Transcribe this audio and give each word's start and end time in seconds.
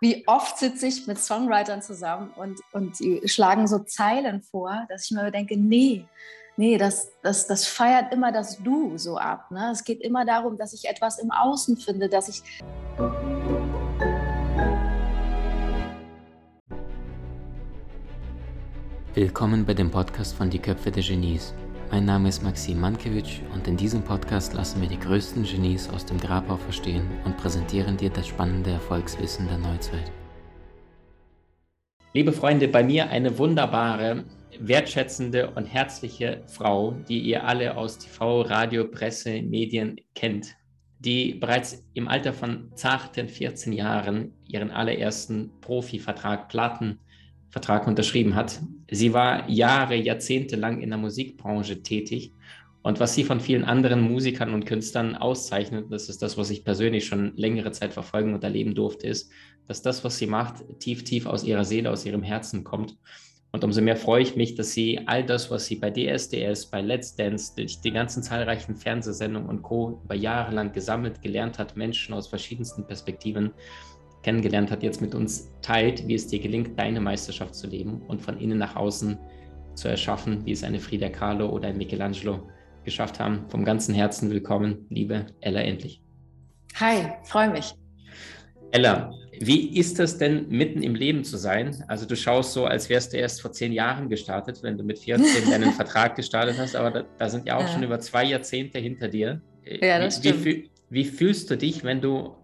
wie 0.00 0.24
oft 0.26 0.58
sitze 0.58 0.86
ich 0.86 1.06
mit 1.06 1.18
Songwritern 1.18 1.80
zusammen 1.80 2.30
und, 2.36 2.60
und 2.72 2.98
die 3.00 3.26
schlagen 3.26 3.66
so 3.66 3.78
Zeilen 3.78 4.42
vor, 4.42 4.86
dass 4.90 5.06
ich 5.06 5.10
mir 5.12 5.30
denke, 5.30 5.56
nee, 5.56 6.04
nee, 6.56 6.76
das, 6.76 7.12
das, 7.22 7.46
das 7.46 7.66
feiert 7.66 8.12
immer 8.12 8.30
das 8.30 8.58
Du 8.58 8.98
so 8.98 9.16
ab. 9.16 9.50
Ne? 9.50 9.70
Es 9.72 9.84
geht 9.84 10.02
immer 10.02 10.26
darum, 10.26 10.58
dass 10.58 10.74
ich 10.74 10.86
etwas 10.86 11.18
im 11.18 11.30
Außen 11.30 11.78
finde, 11.78 12.08
dass 12.08 12.28
ich... 12.28 12.42
Willkommen 19.14 19.64
bei 19.64 19.72
dem 19.72 19.90
Podcast 19.90 20.34
von 20.34 20.50
Die 20.50 20.58
Köpfe 20.58 20.90
der 20.90 21.02
Genies. 21.02 21.54
Mein 21.96 22.04
Name 22.04 22.28
ist 22.28 22.42
Maxim 22.42 22.78
Mankewitsch 22.78 23.40
und 23.54 23.66
in 23.66 23.78
diesem 23.78 24.02
Podcast 24.02 24.52
lassen 24.52 24.82
wir 24.82 24.88
die 24.90 25.00
größten 25.00 25.44
Genies 25.44 25.88
aus 25.88 26.04
dem 26.04 26.20
Grabau 26.20 26.58
verstehen 26.58 27.08
und 27.24 27.38
präsentieren 27.38 27.96
dir 27.96 28.10
das 28.10 28.28
spannende 28.28 28.68
Erfolgswissen 28.68 29.48
der 29.48 29.56
Neuzeit. 29.56 30.12
Liebe 32.12 32.34
Freunde, 32.34 32.68
bei 32.68 32.84
mir 32.84 33.08
eine 33.08 33.38
wunderbare, 33.38 34.24
wertschätzende 34.60 35.52
und 35.52 35.64
herzliche 35.64 36.42
Frau, 36.48 36.92
die 37.08 37.20
ihr 37.20 37.44
alle 37.44 37.74
aus 37.74 37.96
TV, 37.96 38.42
Radio, 38.42 38.88
Presse, 38.88 39.40
Medien 39.40 39.98
kennt, 40.14 40.48
die 40.98 41.32
bereits 41.32 41.82
im 41.94 42.08
Alter 42.08 42.34
von 42.34 42.72
zarten 42.74 43.26
14 43.26 43.72
Jahren 43.72 44.34
ihren 44.46 44.70
allerersten 44.70 45.50
Profivertrag 45.62 46.50
Platten 46.50 46.98
Vertrag 47.50 47.86
unterschrieben 47.86 48.34
hat. 48.34 48.60
Sie 48.90 49.12
war 49.12 49.48
Jahre, 49.48 49.96
Jahrzehnte 49.96 50.56
lang 50.56 50.80
in 50.80 50.90
der 50.90 50.98
Musikbranche 50.98 51.82
tätig. 51.82 52.32
Und 52.82 53.00
was 53.00 53.14
sie 53.14 53.24
von 53.24 53.40
vielen 53.40 53.64
anderen 53.64 54.00
Musikern 54.00 54.54
und 54.54 54.64
Künstlern 54.64 55.16
auszeichnet, 55.16 55.86
das 55.90 56.08
ist 56.08 56.22
das, 56.22 56.38
was 56.38 56.50
ich 56.50 56.64
persönlich 56.64 57.06
schon 57.06 57.32
längere 57.36 57.72
Zeit 57.72 57.92
verfolgen 57.92 58.32
und 58.32 58.44
erleben 58.44 58.76
durfte, 58.76 59.08
ist, 59.08 59.32
dass 59.66 59.82
das, 59.82 60.04
was 60.04 60.18
sie 60.18 60.28
macht, 60.28 60.62
tief, 60.78 61.02
tief 61.02 61.26
aus 61.26 61.42
ihrer 61.42 61.64
Seele, 61.64 61.90
aus 61.90 62.06
ihrem 62.06 62.22
Herzen 62.22 62.62
kommt. 62.62 62.96
Und 63.52 63.64
umso 63.64 63.80
mehr 63.80 63.96
freue 63.96 64.22
ich 64.22 64.36
mich, 64.36 64.54
dass 64.54 64.72
sie 64.72 65.00
all 65.06 65.24
das, 65.24 65.50
was 65.50 65.66
sie 65.66 65.76
bei 65.76 65.90
DSDS, 65.90 66.66
bei 66.66 66.80
Let's 66.82 67.16
Dance, 67.16 67.54
durch 67.56 67.80
die 67.80 67.90
ganzen 67.90 68.22
zahlreichen 68.22 68.76
Fernsehsendungen 68.76 69.48
und 69.48 69.62
Co. 69.62 70.00
über 70.04 70.14
Jahre 70.14 70.54
lang 70.54 70.72
gesammelt, 70.72 71.22
gelernt 71.22 71.58
hat, 71.58 71.76
Menschen 71.76 72.14
aus 72.14 72.28
verschiedensten 72.28 72.86
Perspektiven 72.86 73.52
kennengelernt 74.26 74.72
hat, 74.72 74.82
jetzt 74.82 75.00
mit 75.00 75.14
uns 75.14 75.52
teilt, 75.62 76.08
wie 76.08 76.14
es 76.14 76.26
dir 76.26 76.40
gelingt, 76.40 76.76
deine 76.76 77.00
Meisterschaft 77.00 77.54
zu 77.54 77.68
leben 77.68 78.02
und 78.08 78.20
von 78.20 78.40
innen 78.40 78.58
nach 78.58 78.74
außen 78.74 79.16
zu 79.74 79.86
erschaffen, 79.86 80.44
wie 80.44 80.50
es 80.50 80.64
eine 80.64 80.80
Frida 80.80 81.08
Kahlo 81.10 81.48
oder 81.48 81.68
ein 81.68 81.78
Michelangelo 81.78 82.40
geschafft 82.82 83.20
haben. 83.20 83.44
Vom 83.50 83.64
ganzen 83.64 83.94
Herzen 83.94 84.28
willkommen, 84.28 84.84
liebe 84.90 85.26
Ella 85.40 85.60
Endlich. 85.60 86.02
Hi, 86.74 87.12
freue 87.22 87.50
mich. 87.50 87.72
Ella, 88.72 89.12
wie 89.38 89.78
ist 89.78 90.00
es 90.00 90.18
denn, 90.18 90.48
mitten 90.48 90.82
im 90.82 90.96
Leben 90.96 91.22
zu 91.22 91.36
sein? 91.36 91.84
Also 91.86 92.04
du 92.04 92.16
schaust 92.16 92.52
so, 92.52 92.64
als 92.64 92.88
wärst 92.88 93.12
du 93.12 93.18
erst 93.18 93.40
vor 93.40 93.52
zehn 93.52 93.70
Jahren 93.70 94.08
gestartet, 94.08 94.60
wenn 94.64 94.76
du 94.76 94.82
mit 94.82 94.98
14 94.98 95.48
deinen 95.50 95.70
Vertrag 95.70 96.16
gestartet 96.16 96.56
hast, 96.58 96.74
aber 96.74 96.90
da, 96.90 97.04
da 97.16 97.28
sind 97.28 97.46
ja 97.46 97.58
auch 97.58 97.60
ja. 97.60 97.68
schon 97.68 97.84
über 97.84 98.00
zwei 98.00 98.24
Jahrzehnte 98.24 98.80
hinter 98.80 99.06
dir. 99.06 99.40
Ja, 99.64 100.00
das 100.00 100.20
wie, 100.24 100.28
stimmt. 100.30 100.44
Wie, 100.44 100.70
wie 100.90 101.04
fühlst 101.04 101.48
du 101.48 101.56
dich, 101.56 101.84
wenn 101.84 102.00
du 102.00 102.34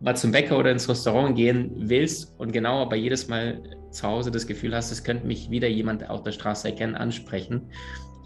mal 0.00 0.16
zum 0.16 0.32
Bäcker 0.32 0.58
oder 0.58 0.70
ins 0.70 0.88
Restaurant 0.88 1.36
gehen 1.36 1.72
willst 1.76 2.34
und 2.38 2.52
genau 2.52 2.82
aber 2.82 2.96
jedes 2.96 3.28
Mal 3.28 3.62
zu 3.90 4.06
Hause 4.06 4.30
das 4.30 4.46
Gefühl 4.46 4.74
hast, 4.74 4.90
es 4.90 5.04
könnte 5.04 5.26
mich 5.26 5.50
wieder 5.50 5.68
jemand 5.68 6.08
auf 6.08 6.22
der 6.22 6.32
Straße 6.32 6.68
erkennen, 6.68 6.94
ansprechen. 6.94 7.70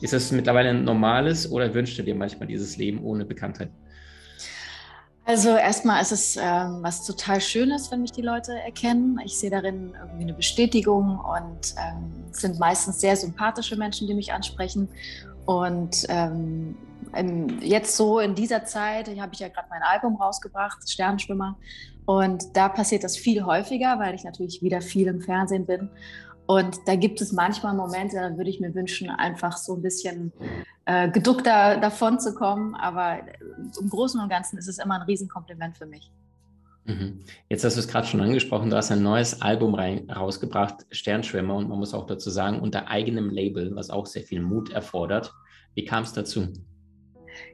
Ist 0.00 0.12
das 0.12 0.30
mittlerweile 0.33 0.70
ein 0.70 0.84
normales 0.84 1.50
oder 1.50 1.72
wünschst 1.75 1.98
du 1.98 2.02
dir 2.02 2.14
manchmal 2.14 2.48
dieses 2.48 2.77
Leben 2.77 3.02
ohne 3.02 3.25
Bekanntheit? 3.25 3.70
Also 5.27 5.56
erstmal 5.56 6.02
ist 6.02 6.12
es 6.12 6.36
ähm, 6.36 6.80
was 6.83 7.06
total 7.06 7.41
Schönes, 7.41 7.91
wenn 7.91 8.02
mich 8.02 8.12
die 8.12 8.20
Leute 8.20 8.52
erkennen. 8.61 9.19
Ich 9.25 9.39
sehe 9.39 9.48
darin 9.48 9.95
irgendwie 9.98 10.25
eine 10.25 10.34
Bestätigung 10.34 11.19
und 11.19 11.75
ähm, 11.78 12.12
sind 12.30 12.58
meistens 12.58 13.00
sehr 13.00 13.17
sympathische 13.17 13.77
Menschen, 13.77 14.06
die 14.06 14.12
mich 14.12 14.34
ansprechen. 14.34 14.89
Und 15.47 16.05
ähm, 16.08 16.77
jetzt 17.61 17.97
so 17.97 18.19
in 18.20 18.35
dieser 18.35 18.65
Zeit, 18.65 19.09
habe 19.20 19.33
ich 19.33 19.41
ja 19.41 19.48
gerade 19.48 19.69
mein 19.70 19.83
Album 19.83 20.17
rausgebracht, 20.17 20.89
Sternschwimmer. 20.89 21.57
Und 22.07 22.57
da 22.57 22.69
passiert 22.69 23.05
das 23.05 23.17
viel 23.17 23.45
häufiger, 23.45 23.98
weil 23.98 24.15
ich 24.15 24.25
natürlich 24.25 24.63
wieder 24.63 24.81
viel 24.81 25.07
im 25.07 25.20
Fernsehen 25.20 25.67
bin. 25.67 25.89
Und 26.47 26.79
da 26.87 26.95
gibt 26.97 27.20
es 27.23 27.33
manchmal 27.33 27.75
Momente, 27.75 28.17
da 28.17 28.37
würde 28.37 28.51
ich 28.51 28.61
mir 28.61 28.75
wünschen, 28.75 29.09
einfach 29.09 29.57
so 29.57 29.75
ein 29.75 29.83
bisschen 29.83 30.33
äh, 30.85 31.09
geduckter 31.11 31.79
davon 31.79 32.20
zu 32.20 32.35
kommen. 32.35 32.75
Aber 32.75 33.20
im 33.81 33.89
Großen 33.89 34.20
und 34.20 34.29
Ganzen 34.29 34.59
ist 34.59 34.69
es 34.69 34.79
immer 34.79 34.97
ein 34.97 35.03
Riesenkompliment 35.03 35.79
für 35.79 35.87
mich. 35.87 36.11
Mhm. 36.85 37.20
Jetzt 37.48 37.64
hast 37.64 37.77
du 37.77 37.81
es 37.81 37.89
gerade 37.89 38.07
schon 38.07 38.20
angesprochen, 38.20 38.69
du 38.69 38.77
hast 38.77 38.93
ein 38.93 39.03
neues 39.03 39.41
Album 39.41 39.75
rein, 39.75 40.11
rausgebracht, 40.11 40.85
Sternschwimmer, 40.91 41.57
und 41.57 41.69
man 41.69 41.79
muss 41.79 41.95
auch 41.95 42.07
dazu 42.07 42.29
sagen, 42.29 42.61
unter 42.61 42.89
eigenem 42.89 43.31
Label, 43.31 43.75
was 43.75 43.89
auch 43.89 44.05
sehr 44.05 44.23
viel 44.23 44.43
Mut 44.43 44.70
erfordert. 44.70 45.33
Wie 45.75 45.87
kam 45.87 46.03
es 46.03 46.13
dazu? 46.13 46.48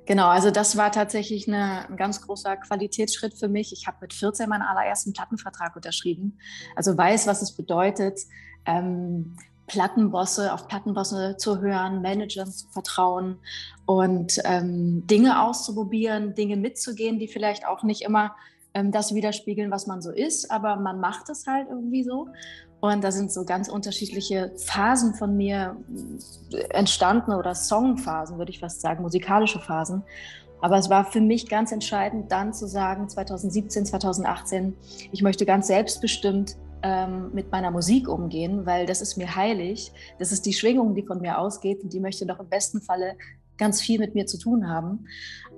Genau, 0.07 0.29
also 0.29 0.51
das 0.51 0.77
war 0.77 0.91
tatsächlich 0.91 1.47
eine, 1.47 1.89
ein 1.89 1.97
ganz 1.97 2.23
großer 2.23 2.57
Qualitätsschritt 2.57 3.35
für 3.35 3.49
mich. 3.49 3.73
Ich 3.73 3.87
habe 3.87 3.99
mit 4.01 4.13
14 4.13 4.49
meinen 4.49 4.63
allerersten 4.63 5.13
Plattenvertrag 5.13 5.77
unterschrieben. 5.77 6.39
Also 6.75 6.97
weiß, 6.97 7.27
was 7.27 7.43
es 7.43 7.53
bedeutet, 7.53 8.21
ähm, 8.67 9.37
Plattenbosse 9.71 10.53
auf 10.53 10.67
Plattenbosse 10.67 11.37
zu 11.37 11.61
hören, 11.61 12.03
Managern 12.03 12.51
zu 12.51 12.67
vertrauen 12.71 13.39
und 13.87 14.41
ähm, 14.45 15.07
Dinge 15.07 15.43
auszuprobieren, 15.43 16.35
Dinge 16.35 16.57
mitzugehen, 16.57 17.21
die 17.21 17.29
vielleicht 17.29 17.65
auch 17.65 17.85
nicht 17.85 18.03
immer 18.03 18.35
ähm, 18.75 18.91
das 18.91 19.15
widerspiegeln, 19.15 19.71
was 19.71 19.87
man 19.87 20.03
so 20.03 20.11
ist, 20.11 20.51
aber 20.51 20.75
man 20.75 20.99
macht 20.99 21.29
es 21.29 21.47
halt 21.47 21.69
irgendwie 21.69 22.03
so. 22.03 22.27
Und 22.81 23.05
da 23.05 23.13
sind 23.13 23.31
so 23.31 23.45
ganz 23.45 23.69
unterschiedliche 23.69 24.53
Phasen 24.57 25.15
von 25.15 25.37
mir 25.37 25.77
entstanden 26.71 27.33
oder 27.33 27.55
Songphasen, 27.55 28.39
würde 28.39 28.51
ich 28.51 28.61
fast 28.61 28.81
sagen, 28.81 29.03
musikalische 29.03 29.61
Phasen. 29.61 30.03
Aber 30.63 30.79
es 30.79 30.91
war 30.91 31.05
für 31.05 31.21
mich 31.21 31.49
ganz 31.49 31.73
entscheidend, 31.73 32.33
dann 32.33 32.53
zu 32.53 32.67
sagen, 32.67 33.09
2017, 33.09 33.87
2018, 33.87 34.77
ich 35.13 35.23
möchte 35.23 35.47
ganz 35.47 35.67
selbstbestimmt 35.67 36.57
ähm, 36.83 37.31
mit 37.33 37.51
meiner 37.51 37.71
Musik 37.71 38.09
umgehen, 38.09 38.67
weil 38.67 38.87
das 38.87 39.01
ist 39.03 39.17
mir 39.17 39.35
heilig. 39.37 39.93
Das 40.19 40.33
ist 40.33 40.47
die 40.47 40.53
Schwingung, 40.53 40.95
die 40.95 41.03
von 41.03 41.21
mir 41.21 41.39
ausgeht 41.39 41.83
und 41.83 41.93
die 41.93 42.01
möchte 42.01 42.27
doch 42.27 42.41
im 42.41 42.49
besten 42.49 42.81
Falle 42.81 43.17
ganz 43.59 43.83
viel 43.83 43.99
mit 43.99 44.15
mir 44.15 44.27
zu 44.27 44.39
tun 44.39 44.69
haben. 44.69 45.07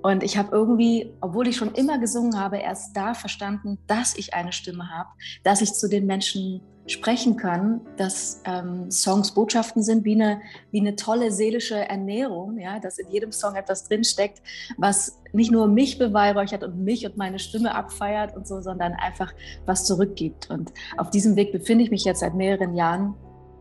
Und 0.02 0.24
ich 0.24 0.36
habe 0.36 0.50
irgendwie, 0.50 1.14
obwohl 1.20 1.46
ich 1.46 1.56
schon 1.56 1.72
immer 1.74 1.98
gesungen 1.98 2.38
habe, 2.38 2.58
erst 2.58 2.96
da 2.96 3.14
verstanden, 3.14 3.78
dass 3.86 4.16
ich 4.16 4.34
eine 4.34 4.52
Stimme 4.52 4.90
habe, 4.90 5.10
dass 5.44 5.60
ich 5.60 5.74
zu 5.74 5.88
den 5.88 6.06
Menschen 6.06 6.60
sprechen 6.86 7.36
kann, 7.36 7.80
dass 7.96 8.42
ähm, 8.44 8.90
Songs 8.90 9.32
Botschaften 9.32 9.82
sind 9.82 10.04
wie 10.04 10.14
eine, 10.14 10.40
wie 10.72 10.80
eine 10.80 10.96
tolle 10.96 11.30
seelische 11.30 11.76
Ernährung, 11.76 12.58
ja, 12.58 12.80
dass 12.80 12.98
in 12.98 13.08
jedem 13.10 13.30
Song 13.30 13.54
etwas 13.54 13.88
drinsteckt, 13.88 14.42
was 14.78 15.20
nicht 15.32 15.52
nur 15.52 15.68
mich 15.68 15.98
beweihräuchert 15.98 16.64
und 16.64 16.82
mich 16.82 17.06
und 17.06 17.16
meine 17.16 17.38
Stimme 17.38 17.74
abfeiert 17.74 18.36
und 18.36 18.46
so, 18.46 18.60
sondern 18.60 18.94
einfach 18.94 19.32
was 19.64 19.84
zurückgibt. 19.84 20.50
Und 20.50 20.72
auf 20.96 21.10
diesem 21.10 21.36
Weg 21.36 21.52
befinde 21.52 21.84
ich 21.84 21.90
mich 21.90 22.04
jetzt 22.04 22.20
seit 22.20 22.34
mehreren 22.34 22.74
Jahren. 22.74 23.14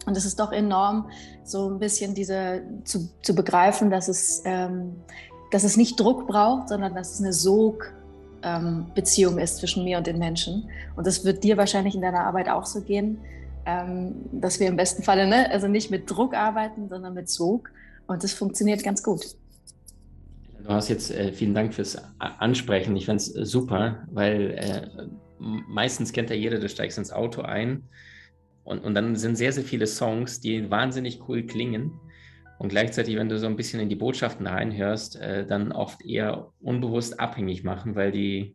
Und 0.08 0.18
es 0.18 0.26
ist 0.26 0.40
doch 0.40 0.52
enorm, 0.52 1.12
so 1.44 1.70
ein 1.70 1.78
bisschen 1.78 2.16
diese 2.16 2.64
zu, 2.86 3.12
zu 3.22 3.36
begreifen, 3.36 3.92
dass 3.92 4.08
es, 4.08 4.42
ähm, 4.46 4.96
dass 5.52 5.64
es 5.64 5.78
nicht 5.78 6.00
Druck 6.00 6.28
braucht, 6.28 6.70
sondern 6.70 6.96
dass 6.96 7.14
es 7.14 7.20
eine 7.20 7.34
Sog 7.34 7.94
ähm, 8.44 8.86
Beziehung 8.96 9.38
ist 9.38 9.58
zwischen 9.58 9.84
mir 9.84 9.98
und 9.98 10.08
den 10.08 10.20
Menschen. 10.20 10.70
Und 10.96 11.08
das 11.08 11.26
wird 11.26 11.44
dir 11.44 11.58
wahrscheinlich 11.58 11.96
in 11.96 12.02
deiner 12.02 12.26
Arbeit 12.26 12.50
auch 12.50 12.66
so 12.66 12.82
gehen, 12.82 13.20
ähm, 13.66 14.16
dass 14.32 14.60
wir 14.60 14.68
im 14.68 14.76
besten 14.76 15.04
Falle 15.04 15.28
ne, 15.28 15.50
also 15.52 15.68
nicht 15.68 15.92
mit 15.92 16.10
Druck 16.10 16.34
arbeiten, 16.34 16.90
sondern 16.90 17.14
mit 17.14 17.30
Sog. 17.30 17.70
Und 18.08 18.24
das 18.24 18.34
funktioniert 18.34 18.84
ganz 18.84 19.04
gut. 19.04 19.22
Du 20.64 20.70
hast 20.70 20.90
jetzt 20.90 21.12
äh, 21.12 21.32
vielen 21.32 21.56
Dank 21.56 21.74
fürs 21.74 21.98
Ansprechen. 22.20 22.96
Ich 22.96 23.06
fand 23.06 23.22
es 23.22 23.28
super, 23.28 24.04
weil 24.12 24.52
äh, 24.52 24.88
meistens 25.40 26.14
kennt 26.14 26.30
ja 26.30 26.36
jeder, 26.36 26.60
du 26.60 26.70
steigst 26.70 26.98
ins 26.98 27.12
Auto 27.12 27.42
ein 27.42 27.84
und, 28.64 28.80
und 28.80 28.94
dann 28.94 29.16
sind 29.16 29.38
sehr, 29.38 29.52
sehr 29.52 29.64
viele 29.64 29.88
Songs, 29.88 30.40
die 30.40 30.70
wahnsinnig 30.70 31.28
cool 31.28 31.44
klingen. 31.44 32.00
Und 32.62 32.70
gleichzeitig, 32.70 33.16
wenn 33.16 33.28
du 33.28 33.40
so 33.40 33.48
ein 33.48 33.56
bisschen 33.56 33.80
in 33.80 33.90
die 33.90 33.96
Botschaften 33.96 34.46
reinhörst, 34.46 35.16
äh, 35.20 35.48
dann 35.48 35.72
oft 35.72 36.06
eher 36.06 36.52
unbewusst 36.60 37.20
abhängig 37.20 37.64
machen, 37.64 37.96
weil 37.96 38.12
die, 38.12 38.54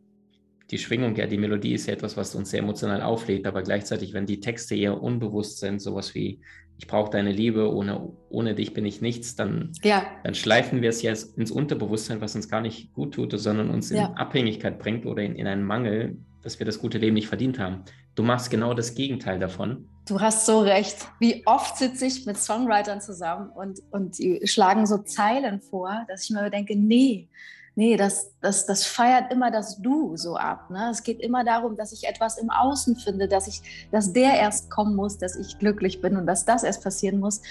die 0.71 0.77
Schwingung, 0.77 1.13
ja, 1.17 1.27
die 1.27 1.37
Melodie 1.37 1.73
ist 1.73 1.87
ja 1.87 1.93
etwas, 1.93 2.15
was 2.15 2.33
uns 2.33 2.51
sehr 2.51 2.61
emotional 2.61 3.01
auflädt, 3.01 3.45
aber 3.45 3.63
gleichzeitig, 3.63 4.13
wenn 4.13 4.25
die 4.25 4.39
Texte 4.39 4.75
eher 4.75 5.03
unbewusst 5.03 5.59
sind, 5.59 5.81
sowas 5.81 6.15
wie 6.15 6.39
ich 6.77 6.87
brauche 6.87 7.11
deine 7.11 7.33
Liebe, 7.33 7.69
ohne, 7.69 8.13
ohne 8.29 8.55
dich 8.55 8.73
bin 8.73 8.85
ich 8.85 9.01
nichts, 9.01 9.35
dann, 9.35 9.73
ja. 9.83 10.05
dann 10.23 10.35
schleifen 10.35 10.81
wir 10.81 10.87
es 10.89 11.01
ja 11.01 11.11
ins 11.11 11.51
Unterbewusstsein, 11.51 12.21
was 12.21 12.33
uns 12.33 12.47
gar 12.47 12.61
nicht 12.61 12.93
gut 12.93 13.15
tut, 13.15 13.37
sondern 13.37 13.69
uns 13.69 13.91
in 13.91 13.97
ja. 13.97 14.13
Abhängigkeit 14.13 14.79
bringt 14.79 15.05
oder 15.05 15.21
in, 15.21 15.35
in 15.35 15.47
einen 15.47 15.65
Mangel, 15.65 16.17
dass 16.43 16.59
wir 16.59 16.65
das 16.65 16.79
gute 16.79 16.97
Leben 16.97 17.15
nicht 17.15 17.27
verdient 17.27 17.59
haben. 17.59 17.83
Du 18.15 18.23
machst 18.23 18.49
genau 18.51 18.73
das 18.73 18.95
Gegenteil 18.95 19.37
davon. 19.37 19.89
Du 20.07 20.21
hast 20.21 20.45
so 20.45 20.61
recht. 20.61 21.05
Wie 21.19 21.45
oft 21.45 21.77
sitze 21.77 22.05
ich 22.05 22.25
mit 22.25 22.37
Songwritern 22.37 23.01
zusammen 23.01 23.49
und, 23.49 23.81
und 23.91 24.17
die 24.17 24.41
schlagen 24.45 24.85
so 24.85 24.99
Zeilen 24.99 25.61
vor, 25.61 26.05
dass 26.07 26.23
ich 26.23 26.29
mir 26.29 26.49
denke, 26.49 26.77
nee, 26.77 27.27
nee, 27.75 27.95
das, 27.97 28.31
das, 28.41 28.65
das 28.65 28.85
feiert 28.85 29.31
immer 29.31 29.51
das 29.51 29.81
Du 29.81 30.17
so 30.17 30.35
ab. 30.35 30.69
Ne? 30.69 30.89
Es 30.91 31.03
geht 31.03 31.19
immer 31.19 31.43
darum, 31.43 31.75
dass 31.75 31.91
ich 31.91 32.07
etwas 32.07 32.37
im 32.37 32.49
Außen 32.49 32.95
finde, 32.95 33.27
dass 33.27 33.47
ich, 33.47 33.61
dass 33.91 34.13
der 34.13 34.33
erst 34.33 34.69
kommen 34.69 34.95
muss, 34.95 35.17
dass 35.17 35.35
ich 35.35 35.59
glücklich 35.59 36.01
bin 36.01 36.15
und 36.17 36.25
dass 36.25 36.45
das 36.45 36.63
erst 36.63 36.83
passieren 36.83 37.19
muss. 37.19 37.41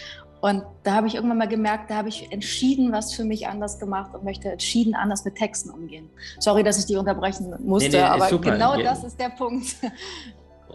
Und 0.40 0.64
da 0.82 0.94
habe 0.94 1.06
ich 1.06 1.14
irgendwann 1.14 1.38
mal 1.38 1.48
gemerkt, 1.48 1.90
da 1.90 1.96
habe 1.96 2.08
ich 2.08 2.30
entschieden, 2.32 2.90
was 2.90 3.14
für 3.14 3.24
mich 3.24 3.48
anders 3.48 3.78
gemacht 3.78 4.14
und 4.14 4.24
möchte 4.24 4.50
entschieden 4.50 4.94
anders 4.94 5.24
mit 5.24 5.36
Texten 5.36 5.70
umgehen. 5.70 6.10
Sorry, 6.40 6.62
dass 6.62 6.78
ich 6.78 6.86
die 6.86 6.96
unterbrechen 6.96 7.54
musste, 7.60 7.90
nee, 7.90 7.96
nee, 7.96 8.02
aber 8.02 8.28
super. 8.28 8.52
genau 8.52 8.76
ja. 8.76 8.82
das 8.82 9.04
ist 9.04 9.18
der 9.20 9.30
Punkt. 9.30 9.76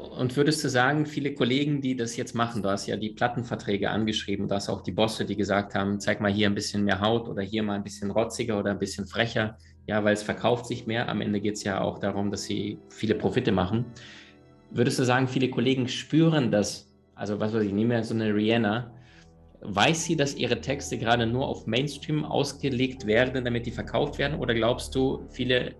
Und 0.10 0.36
würdest 0.36 0.64
du 0.64 0.70
sagen, 0.70 1.06
viele 1.06 1.34
Kollegen, 1.34 1.82
die 1.82 1.96
das 1.96 2.18
jetzt 2.18 2.34
machen, 2.34 2.64
du 2.64 2.70
hast 2.70 2.88
ja 2.88 2.98
die 2.98 3.10
Plattenverträge 3.10 3.90
angeschrieben, 3.90 4.48
du 4.48 4.56
hast 4.56 4.70
auch 4.70 4.82
die 4.82 4.92
Bosse, 4.92 5.26
die 5.26 5.36
gesagt 5.36 5.76
haben, 5.76 6.00
zeig 6.00 6.22
mal 6.22 6.32
hier 6.32 6.48
ein 6.48 6.56
bisschen 6.56 6.84
mehr 6.84 7.02
Haut 7.02 7.28
oder 7.28 7.42
hier 7.42 7.64
mal 7.64 7.76
ein 7.76 7.84
bisschen 7.84 8.10
rotziger 8.12 8.60
oder 8.60 8.72
ein 8.72 8.80
bisschen 8.80 9.06
frecher, 9.06 9.58
ja, 9.88 10.04
weil 10.04 10.14
es 10.14 10.24
verkauft 10.24 10.66
sich 10.66 10.88
mehr. 10.88 11.08
Am 11.08 11.22
Ende 11.22 11.40
geht 11.40 11.56
es 11.56 11.64
ja 11.64 11.82
auch 11.82 12.00
darum, 12.00 12.32
dass 12.32 12.44
sie 12.44 12.80
viele 12.90 13.16
Profite 13.16 13.52
machen. 13.52 13.86
Würdest 14.72 15.00
du 15.00 15.04
sagen, 15.04 15.28
viele 15.28 15.50
Kollegen 15.50 15.88
spüren 15.88 16.50
das? 16.52 16.92
Also, 17.16 17.40
was 17.40 17.54
weiß 17.54 17.64
ich, 17.64 17.74
nehme 17.74 17.94
ja 17.94 18.04
so 18.04 18.16
eine 18.16 18.34
Rihanna. 18.34 18.92
Weiß 19.62 20.06
sie, 20.06 20.16
dass 20.16 20.36
ihre 20.36 20.60
Texte 20.60 20.98
gerade 20.98 21.28
nur 21.28 21.48
auf 21.48 21.68
Mainstream 21.68 22.26
ausgelegt 22.26 23.06
werden, 23.06 23.46
damit 23.46 23.66
die 23.68 23.72
verkauft 23.72 24.18
werden? 24.18 24.40
Oder 24.40 24.56
glaubst 24.56 24.96
du, 24.96 25.28
viele 25.30 25.76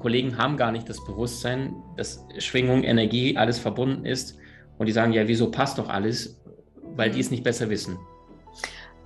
Kollegen 0.00 0.36
haben 0.36 0.56
gar 0.56 0.72
nicht 0.72 0.88
das 0.88 1.04
Bewusstsein, 1.04 1.74
dass 1.96 2.26
Schwingung, 2.38 2.82
Energie, 2.82 3.36
alles 3.36 3.58
verbunden 3.58 4.04
ist. 4.04 4.36
Und 4.78 4.86
die 4.86 4.92
sagen, 4.92 5.12
ja, 5.12 5.28
wieso 5.28 5.50
passt 5.50 5.78
doch 5.78 5.88
alles, 5.88 6.40
weil 6.96 7.10
die 7.10 7.16
mhm. 7.16 7.20
es 7.20 7.30
nicht 7.30 7.44
besser 7.44 7.70
wissen. 7.70 7.98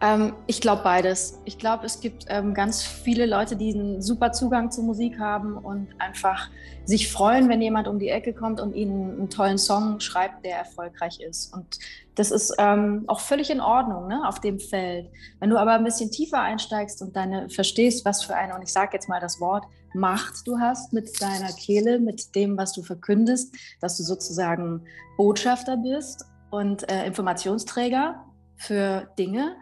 Ähm, 0.01 0.35
ich 0.47 0.61
glaube 0.61 0.83
beides. 0.83 1.41
Ich 1.45 1.59
glaube, 1.59 1.87
es 1.87 2.01
gibt 2.01 2.27
ähm, 2.29 2.53
ganz 2.53 2.83
viele 2.83 3.27
Leute, 3.27 3.57
die 3.57 3.73
einen 3.73 4.03
super 4.03 4.33
Zugang 4.33 4.71
zur 4.71 4.85
Musik 4.85 5.19
haben 5.19 5.57
und 5.57 5.89
einfach 5.99 6.51
sich 6.85 7.11
freuen, 7.11 7.49
wenn 7.49 7.63
jemand 7.63 7.89
um 7.89 7.99
die 7.99 8.09
Ecke 8.09 8.35
kommt 8.35 8.61
und 8.61 8.75
ihnen 8.75 9.19
einen 9.19 9.31
tollen 9.31 9.59
Song 9.59 10.01
schreibt, 10.01 10.45
der 10.45 10.59
erfolgreich 10.59 11.21
ist. 11.21 11.55
Und 11.55 11.79
das 12.17 12.31
ist 12.31 12.55
ähm, 12.59 13.05
auch 13.07 13.21
völlig 13.21 13.51
in 13.51 13.61
Ordnung 13.61 14.09
ne, 14.09 14.23
auf 14.27 14.41
dem 14.41 14.61
Feld. 14.61 15.09
Wenn 15.41 15.51
du 15.51 15.59
aber 15.59 15.73
ein 15.73 15.85
bisschen 15.85 16.11
tiefer 16.11 16.41
einsteigst 16.41 17.01
und 17.01 17.17
deine 17.17 17.49
verstehst, 17.49 18.05
was 18.05 18.23
für 18.23 18.37
eine, 18.37 18.55
und 18.55 18.63
ich 18.63 18.73
sage 18.73 18.91
jetzt 18.93 19.09
mal 19.09 19.21
das 19.21 19.41
Wort, 19.41 19.65
Macht 19.95 20.47
du 20.47 20.59
hast 20.59 20.93
mit 20.93 21.21
deiner 21.23 21.53
Kehle, 21.53 22.01
mit 22.01 22.35
dem, 22.35 22.57
was 22.57 22.73
du 22.73 22.83
verkündest, 22.83 23.55
dass 23.81 23.97
du 23.97 24.03
sozusagen 24.03 24.85
Botschafter 25.17 25.77
bist 25.77 26.25
und 26.51 26.89
äh, 26.91 27.07
Informationsträger 27.07 28.25
für 28.57 29.09
Dinge, 29.19 29.57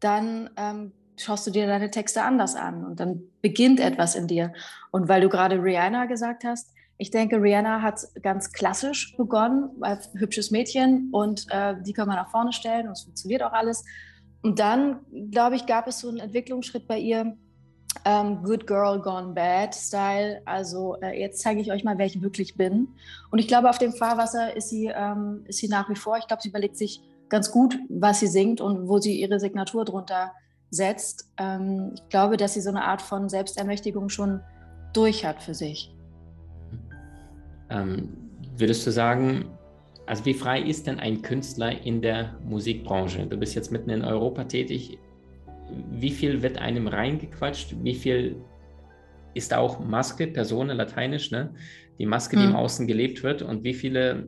dann 0.00 0.50
ähm, 0.56 0.92
schaust 1.16 1.46
du 1.46 1.50
dir 1.50 1.66
deine 1.66 1.90
Texte 1.90 2.22
anders 2.22 2.54
an 2.54 2.84
und 2.84 3.00
dann 3.00 3.22
beginnt 3.42 3.80
etwas 3.80 4.14
in 4.14 4.26
dir. 4.26 4.52
Und 4.90 5.08
weil 5.08 5.20
du 5.20 5.28
gerade 5.28 5.62
Rihanna 5.62 6.06
gesagt 6.06 6.44
hast, 6.44 6.72
ich 6.98 7.10
denke, 7.10 7.40
Rihanna 7.40 7.80
hat 7.80 8.00
ganz 8.22 8.52
klassisch 8.52 9.16
begonnen, 9.16 9.70
als 9.80 10.10
hübsches 10.14 10.50
Mädchen 10.50 11.10
und 11.12 11.46
äh, 11.50 11.76
die 11.80 11.92
kann 11.92 12.08
man 12.08 12.16
nach 12.16 12.30
vorne 12.30 12.52
stellen 12.52 12.86
und 12.86 12.92
es 12.92 13.02
funktioniert 13.02 13.42
auch 13.42 13.52
alles. 13.52 13.84
Und 14.42 14.58
dann, 14.58 15.00
glaube 15.30 15.56
ich, 15.56 15.66
gab 15.66 15.86
es 15.86 16.00
so 16.00 16.08
einen 16.08 16.18
Entwicklungsschritt 16.18 16.88
bei 16.88 16.98
ihr, 16.98 17.36
ähm, 18.04 18.42
Good 18.42 18.66
Girl 18.66 19.00
Gone 19.00 19.34
Bad 19.34 19.74
Style. 19.74 20.40
Also 20.44 20.96
äh, 21.00 21.18
jetzt 21.20 21.40
zeige 21.40 21.60
ich 21.60 21.72
euch 21.72 21.84
mal, 21.84 21.98
wer 21.98 22.06
ich 22.06 22.22
wirklich 22.22 22.56
bin. 22.56 22.88
Und 23.30 23.38
ich 23.38 23.48
glaube, 23.48 23.70
auf 23.70 23.78
dem 23.78 23.92
Fahrwasser 23.92 24.56
ist 24.56 24.68
sie, 24.68 24.86
ähm, 24.94 25.44
ist 25.46 25.58
sie 25.58 25.68
nach 25.68 25.88
wie 25.88 25.96
vor. 25.96 26.18
Ich 26.18 26.26
glaube, 26.26 26.42
sie 26.42 26.48
überlegt 26.48 26.76
sich 26.76 27.00
ganz 27.28 27.50
gut, 27.50 27.78
was 27.88 28.20
sie 28.20 28.26
singt 28.26 28.60
und 28.60 28.88
wo 28.88 28.98
sie 28.98 29.20
ihre 29.20 29.40
Signatur 29.40 29.84
drunter 29.84 30.32
setzt. 30.70 31.30
Ähm, 31.38 31.92
ich 31.94 32.08
glaube, 32.08 32.36
dass 32.36 32.54
sie 32.54 32.60
so 32.60 32.70
eine 32.70 32.84
Art 32.84 33.02
von 33.02 33.28
Selbstermächtigung 33.28 34.08
schon 34.08 34.40
durch 34.92 35.24
hat 35.24 35.42
für 35.42 35.54
sich. 35.54 35.94
Ähm, 37.70 38.16
würdest 38.56 38.86
du 38.86 38.90
sagen, 38.90 39.46
also 40.06 40.24
wie 40.24 40.34
frei 40.34 40.62
ist 40.62 40.86
denn 40.86 40.98
ein 41.00 41.20
Künstler 41.20 41.84
in 41.84 42.00
der 42.00 42.34
Musikbranche? 42.44 43.26
Du 43.26 43.36
bist 43.36 43.54
jetzt 43.54 43.70
mitten 43.70 43.90
in 43.90 44.02
Europa 44.02 44.44
tätig 44.44 44.98
wie 45.90 46.10
viel 46.10 46.42
wird 46.42 46.58
einem 46.58 46.86
reingequatscht, 46.86 47.76
wie 47.82 47.94
viel 47.94 48.36
ist 49.34 49.54
auch 49.54 49.80
Maske, 49.80 50.26
Persone, 50.26 50.74
lateinisch, 50.74 51.30
ne? 51.30 51.54
die 51.98 52.06
Maske, 52.06 52.36
die 52.36 52.42
hm. 52.42 52.50
im 52.50 52.56
Außen 52.56 52.86
gelebt 52.86 53.22
wird 53.22 53.42
und 53.42 53.64
wie 53.64 53.74
viele 53.74 54.26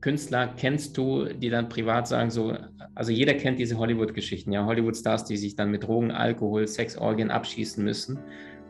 Künstler 0.00 0.54
kennst 0.56 0.96
du, 0.96 1.24
die 1.24 1.50
dann 1.50 1.68
privat 1.68 2.06
sagen, 2.06 2.30
so, 2.30 2.56
also 2.94 3.10
jeder 3.10 3.34
kennt 3.34 3.58
diese 3.58 3.76
Hollywood-Geschichten, 3.78 4.52
ja, 4.52 4.64
Hollywood-Stars, 4.64 5.24
die 5.24 5.36
sich 5.36 5.56
dann 5.56 5.70
mit 5.70 5.84
Drogen, 5.84 6.12
Alkohol, 6.12 6.68
Sexorgien 6.68 7.32
abschießen 7.32 7.82
müssen, 7.82 8.20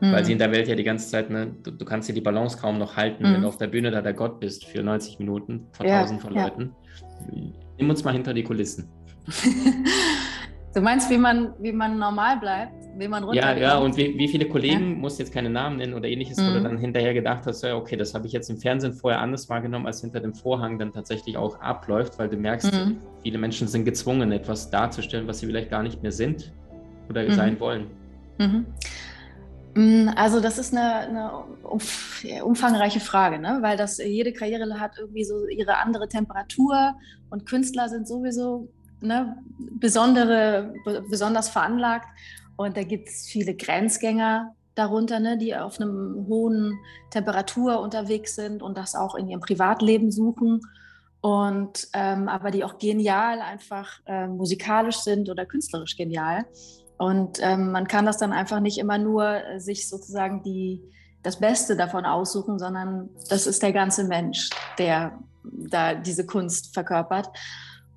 mhm. 0.01 0.13
weil 0.13 0.25
sie 0.25 0.33
in 0.33 0.39
der 0.39 0.51
Welt 0.53 0.69
ja 0.69 0.75
die 0.75 0.85
ganze 0.85 1.11
Zeit, 1.11 1.29
ne, 1.29 1.55
du, 1.63 1.71
du 1.71 1.85
kannst 1.85 2.09
ja 2.09 2.15
die 2.15 2.23
Balance 2.23 2.57
kaum 2.57 2.79
noch 2.79 2.97
halten, 2.97 3.29
mhm. 3.29 3.35
wenn 3.35 3.43
du 3.43 3.49
auf 3.49 3.59
der 3.59 3.67
Bühne 3.67 3.91
da 3.91 4.01
der 4.01 4.15
Gott 4.15 4.41
bist 4.41 4.65
für 4.65 4.83
90 4.83 5.19
Minuten 5.19 5.67
vor 5.73 5.87
ja, 5.87 6.01
tausend 6.01 6.23
von 6.23 6.35
ja. 6.35 6.45
Leuten. 6.45 6.75
Nimm 7.79 7.91
uns 7.91 8.03
mal 8.05 8.15
hinter 8.15 8.33
die 8.33 8.45
Kulissen. 8.45 8.89
Du 10.79 10.85
meinst, 10.85 11.11
wie 11.11 11.19
man, 11.19 11.55
wie 11.59 11.73
man 11.73 11.99
normal 11.99 12.39
bleibt, 12.39 12.73
wie 12.97 13.09
man 13.09 13.25
runterkommt? 13.25 13.59
Ja, 13.59 13.71
ja, 13.71 13.79
und 13.79 13.97
wie, 13.97 14.17
wie 14.17 14.29
viele 14.29 14.47
Kollegen, 14.49 14.93
ja. 14.93 14.97
muss 14.99 15.19
jetzt 15.19 15.33
keine 15.33 15.51
Namen 15.51 15.79
nennen 15.79 15.93
oder 15.93 16.07
ähnliches, 16.07 16.39
mhm. 16.39 16.47
wo 16.47 16.53
du 16.53 16.63
dann 16.63 16.79
hinterher 16.79 17.15
gedacht 17.15 17.47
hast, 17.47 17.65
ja, 17.65 17.75
okay, 17.75 17.97
das 17.97 18.15
habe 18.15 18.29
ich 18.29 18.33
jetzt 18.33 18.49
im 18.49 18.59
Fernsehen 18.59 18.93
vorher 18.93 19.21
anders 19.21 19.49
wahrgenommen, 19.49 19.87
als 19.89 20.03
hinter 20.03 20.21
dem 20.21 20.35
Vorhang 20.35 20.79
dann 20.79 20.93
tatsächlich 20.93 21.37
auch 21.37 21.61
abläuft, 21.61 22.17
weil 22.21 22.29
du 22.29 22.37
merkst, 22.37 22.73
mhm. 22.73 22.99
viele 23.25 23.39
Menschen 23.39 23.67
sind 23.67 23.87
gezwungen, 23.87 24.31
etwas 24.31 24.71
darzustellen, 24.71 25.27
was 25.27 25.41
sie 25.41 25.47
vielleicht 25.47 25.69
gar 25.69 25.83
nicht 25.83 26.01
mehr 26.01 26.13
sind 26.13 26.53
oder 27.09 27.25
mhm. 27.25 27.33
sein 27.33 27.59
wollen. 27.59 27.87
Mhm. 28.39 28.67
Mm, 29.75 30.11
also 30.15 30.39
das 30.39 30.59
ist 30.59 30.77
eine, 30.77 30.95
eine 31.09 32.43
umfangreiche 32.45 33.01
Frage, 33.01 33.41
ne? 33.41 33.59
weil 33.63 33.77
das 33.77 33.99
jede 33.99 34.33
Karriere 34.33 34.79
hat 34.79 34.93
irgendwie 34.97 35.25
so 35.25 35.45
ihre 35.49 35.79
andere 35.79 36.09
Temperatur 36.09 36.95
und 37.31 37.47
Künstler 37.47 37.89
sind 37.89 38.07
sowieso 38.07 38.69
ne, 39.01 39.37
besondere, 39.59 40.73
besonders 41.09 41.49
veranlagt. 41.49 42.09
Und 42.57 42.77
da 42.77 42.83
gibt 42.83 43.09
es 43.09 43.27
viele 43.27 43.55
Grenzgänger 43.55 44.55
darunter, 44.75 45.21
ne, 45.21 45.39
die 45.39 45.55
auf 45.57 45.81
einem 45.81 46.27
hohen 46.29 46.79
Temperatur 47.11 47.81
unterwegs 47.81 48.35
sind 48.35 48.63
und 48.63 48.79
das 48.79 48.95
auch 48.95 49.15
in 49.15 49.29
ihrem 49.29 49.41
Privatleben 49.41 50.11
suchen. 50.11 50.61
Und 51.21 51.89
ähm, 51.95 52.29
aber 52.29 52.53
die 52.53 52.63
auch 52.63 52.79
genial 52.79 53.41
einfach 53.41 54.01
äh, 54.07 54.29
musikalisch 54.29 54.99
sind 54.99 55.29
oder 55.29 55.47
künstlerisch 55.47 55.97
genial. 55.97 56.45
Und 56.97 57.39
ähm, 57.41 57.73
man 57.73 57.89
kann 57.89 58.07
das 58.07 58.19
dann 58.19 58.33
einfach 58.33 58.61
nicht 58.61 58.79
immer 58.79 58.99
nur 58.99 59.25
äh, 59.25 59.61
sich 59.61 59.89
sozusagen 59.89 60.43
die, 60.43 60.83
das 61.23 61.41
Beste 61.41 61.77
davon 61.77 62.05
aussuchen, 62.05 62.59
sondern 62.59 63.09
das 63.29 63.49
ist 63.49 63.63
der 63.63 63.73
ganze 63.73 64.05
Mensch, 64.05 64.51
der 64.79 65.19
da 65.43 65.95
diese 65.95 66.27
Kunst 66.27 66.75
verkörpert. 66.75 67.29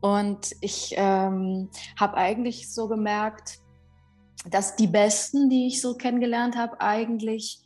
Und 0.01 0.51
ich 0.61 0.95
ähm, 0.97 1.69
habe 1.99 2.17
eigentlich 2.17 2.73
so 2.73 2.87
gemerkt, 2.87 3.59
dass 4.49 4.75
die 4.75 4.87
Besten, 4.87 5.49
die 5.49 5.67
ich 5.67 5.81
so 5.81 5.95
kennengelernt 5.95 6.57
habe, 6.57 6.81
eigentlich 6.81 7.59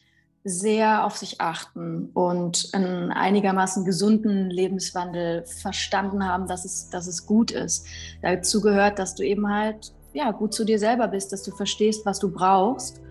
sehr 0.44 1.06
auf 1.06 1.18
sich 1.18 1.42
achten 1.42 2.12
und 2.14 2.70
einen 2.74 3.12
einigermaßen 3.12 3.84
gesunden 3.84 4.52
Lebenswandel 4.52 5.44
verstanden 5.46 6.28
haben, 6.28 6.46
dass 6.46 6.66
es, 6.66 6.90
dass 6.90 7.08
es 7.08 7.26
gut 7.26 7.50
ist. 7.50 7.88
Dazu 8.22 8.62
gehört, 8.62 9.00
dass 9.00 9.16
du 9.16 9.24
eben 9.24 9.50
halt 9.50 9.92
ja, 10.14 10.32
gut 10.32 10.54
zu 10.54 10.64
dir 10.64 10.78
selber 10.78 11.08
bist, 11.08 11.34
dass 11.34 11.42
du 11.42 11.52
verstehst, 11.52 12.06
was 12.06 12.20
du 12.20 12.32
brauchst, 12.32 13.02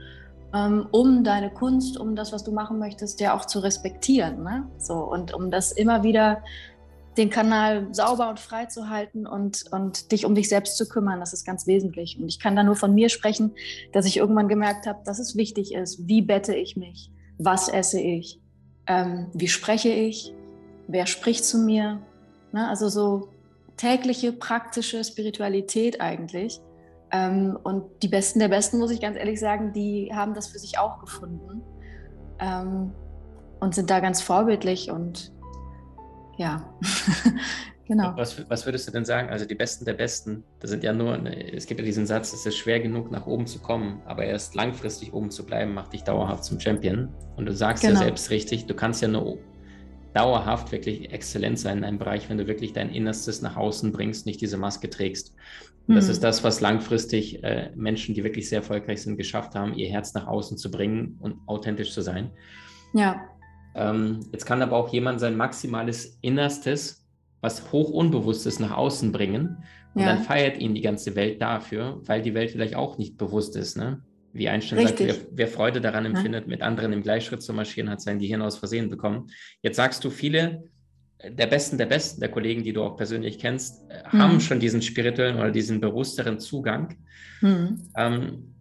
ähm, 0.54 0.86
um 0.92 1.24
deine 1.24 1.50
Kunst, 1.50 1.98
um 1.98 2.14
das, 2.14 2.32
was 2.32 2.44
du 2.44 2.52
machen 2.52 2.78
möchtest, 2.78 3.20
ja 3.20 3.36
auch 3.36 3.46
zu 3.46 3.58
respektieren. 3.58 4.44
Ne? 4.44 4.68
So, 4.78 4.94
und 4.94 5.34
um 5.34 5.50
das 5.50 5.72
immer 5.72 6.04
wieder 6.04 6.42
den 7.16 7.30
Kanal 7.30 7.88
sauber 7.92 8.28
und 8.28 8.40
frei 8.40 8.66
zu 8.66 8.88
halten 8.88 9.26
und, 9.26 9.64
und 9.70 10.10
dich 10.12 10.26
um 10.26 10.34
dich 10.34 10.48
selbst 10.48 10.76
zu 10.76 10.88
kümmern, 10.88 11.20
das 11.20 11.32
ist 11.32 11.44
ganz 11.44 11.66
wesentlich. 11.66 12.18
Und 12.18 12.28
ich 12.28 12.40
kann 12.40 12.56
da 12.56 12.62
nur 12.62 12.76
von 12.76 12.94
mir 12.94 13.08
sprechen, 13.08 13.52
dass 13.92 14.06
ich 14.06 14.16
irgendwann 14.16 14.48
gemerkt 14.48 14.86
habe, 14.86 15.00
dass 15.04 15.18
es 15.18 15.36
wichtig 15.36 15.74
ist, 15.74 16.08
wie 16.08 16.22
bette 16.22 16.54
ich 16.54 16.76
mich, 16.76 17.10
was 17.38 17.68
esse 17.68 18.00
ich, 18.00 18.40
ähm, 18.86 19.28
wie 19.32 19.48
spreche 19.48 19.90
ich, 19.90 20.34
wer 20.88 21.06
spricht 21.06 21.44
zu 21.44 21.58
mir. 21.58 22.00
Ne? 22.52 22.68
Also 22.68 22.88
so 22.88 23.28
tägliche, 23.76 24.32
praktische 24.32 25.02
Spiritualität 25.04 26.00
eigentlich. 26.00 26.60
Ähm, 27.10 27.58
und 27.62 27.84
die 28.02 28.08
Besten 28.08 28.38
der 28.40 28.48
Besten, 28.48 28.78
muss 28.78 28.90
ich 28.90 29.00
ganz 29.00 29.16
ehrlich 29.16 29.38
sagen, 29.38 29.72
die 29.72 30.10
haben 30.12 30.34
das 30.34 30.48
für 30.48 30.58
sich 30.58 30.78
auch 30.78 30.98
gefunden 30.98 31.62
ähm, 32.40 32.92
und 33.60 33.74
sind 33.74 33.90
da 33.90 34.00
ganz 34.00 34.20
vorbildlich 34.20 34.90
und 34.90 35.32
ja, 36.38 36.74
genau. 37.86 38.12
Was, 38.16 38.48
was, 38.48 38.66
würdest 38.66 38.88
du 38.88 38.92
denn 38.92 39.04
sagen? 39.04 39.28
Also 39.30 39.44
die 39.44 39.54
Besten 39.54 39.84
der 39.84 39.94
Besten, 39.94 40.44
das 40.60 40.70
sind 40.70 40.82
ja 40.84 40.92
nur, 40.92 41.24
es 41.26 41.66
gibt 41.66 41.80
ja 41.80 41.86
diesen 41.86 42.06
Satz, 42.06 42.32
es 42.32 42.46
ist 42.46 42.56
schwer 42.56 42.80
genug 42.80 43.10
nach 43.10 43.26
oben 43.26 43.46
zu 43.46 43.58
kommen, 43.58 44.02
aber 44.06 44.24
erst 44.24 44.54
langfristig 44.54 45.12
oben 45.12 45.30
zu 45.30 45.44
bleiben, 45.44 45.74
macht 45.74 45.92
dich 45.92 46.02
dauerhaft 46.02 46.44
zum 46.44 46.60
Champion. 46.60 47.08
Und 47.36 47.46
du 47.46 47.52
sagst 47.52 47.82
genau. 47.82 47.94
ja 47.94 48.04
selbst 48.06 48.30
richtig, 48.30 48.66
du 48.66 48.74
kannst 48.74 49.02
ja 49.02 49.08
nur 49.08 49.38
dauerhaft 50.14 50.70
wirklich 50.70 51.12
exzellent 51.12 51.58
sein 51.58 51.78
in 51.78 51.84
einem 51.84 51.98
Bereich, 51.98 52.30
wenn 52.30 52.38
du 52.38 52.46
wirklich 52.46 52.72
dein 52.72 52.90
Innerstes 52.90 53.42
nach 53.42 53.56
außen 53.56 53.92
bringst, 53.92 54.26
nicht 54.26 54.40
diese 54.40 54.56
Maske 54.56 54.88
trägst. 54.88 55.34
Und 55.86 55.96
das 55.96 56.06
mhm. 56.06 56.12
ist 56.12 56.24
das, 56.24 56.44
was 56.44 56.60
langfristig 56.60 57.42
äh, 57.44 57.70
Menschen, 57.74 58.14
die 58.14 58.24
wirklich 58.24 58.48
sehr 58.48 58.58
erfolgreich 58.58 59.02
sind, 59.02 59.16
geschafft 59.16 59.54
haben, 59.54 59.74
ihr 59.74 59.88
Herz 59.88 60.14
nach 60.14 60.26
außen 60.26 60.56
zu 60.56 60.70
bringen 60.70 61.18
und 61.20 61.36
authentisch 61.46 61.92
zu 61.92 62.00
sein. 62.00 62.30
Ja. 62.94 63.28
Ähm, 63.74 64.20
jetzt 64.32 64.46
kann 64.46 64.62
aber 64.62 64.76
auch 64.76 64.92
jemand 64.92 65.20
sein 65.20 65.36
maximales 65.36 66.18
Innerstes, 66.20 67.04
was 67.40 67.72
hoch 67.72 67.90
unbewusstes, 67.90 68.60
nach 68.60 68.76
außen 68.76 69.12
bringen. 69.12 69.58
Und 69.94 70.02
ja. 70.02 70.08
dann 70.08 70.24
feiert 70.24 70.58
ihn 70.58 70.74
die 70.74 70.80
ganze 70.80 71.14
Welt 71.14 71.40
dafür, 71.40 72.00
weil 72.04 72.22
die 72.22 72.34
Welt 72.34 72.50
vielleicht 72.50 72.74
auch 72.74 72.98
nicht 72.98 73.16
bewusst 73.16 73.56
ist. 73.56 73.76
Ne? 73.76 74.02
Wie 74.32 74.48
Einstein 74.48 74.80
Richtig. 74.80 75.12
sagt, 75.12 75.26
wer, 75.30 75.36
wer, 75.36 75.48
Freude 75.48 75.80
daran 75.80 76.04
empfindet, 76.04 76.44
ja. 76.44 76.50
mit 76.50 76.62
anderen 76.62 76.92
im 76.92 77.02
Gleichschritt 77.02 77.42
zu 77.42 77.52
marschieren, 77.52 77.90
hat 77.90 78.00
sein 78.00 78.18
Gehirn 78.18 78.42
aus 78.42 78.58
Versehen 78.58 78.90
bekommen. 78.90 79.28
Jetzt 79.62 79.76
sagst 79.76 80.04
du, 80.04 80.10
viele 80.10 80.64
der 81.28 81.46
Besten 81.46 81.78
der 81.78 81.86
Besten 81.86 82.20
der 82.20 82.30
Kollegen, 82.30 82.62
die 82.62 82.72
du 82.72 82.82
auch 82.82 82.96
persönlich 82.96 83.38
kennst, 83.38 83.82
mhm. 83.88 84.18
haben 84.18 84.40
schon 84.40 84.60
diesen 84.60 84.82
spirituellen 84.82 85.36
oder 85.36 85.50
diesen 85.50 85.80
bewussteren 85.80 86.38
Zugang. 86.38 86.96
Mhm. 87.40 87.80
Ähm, 87.96 88.54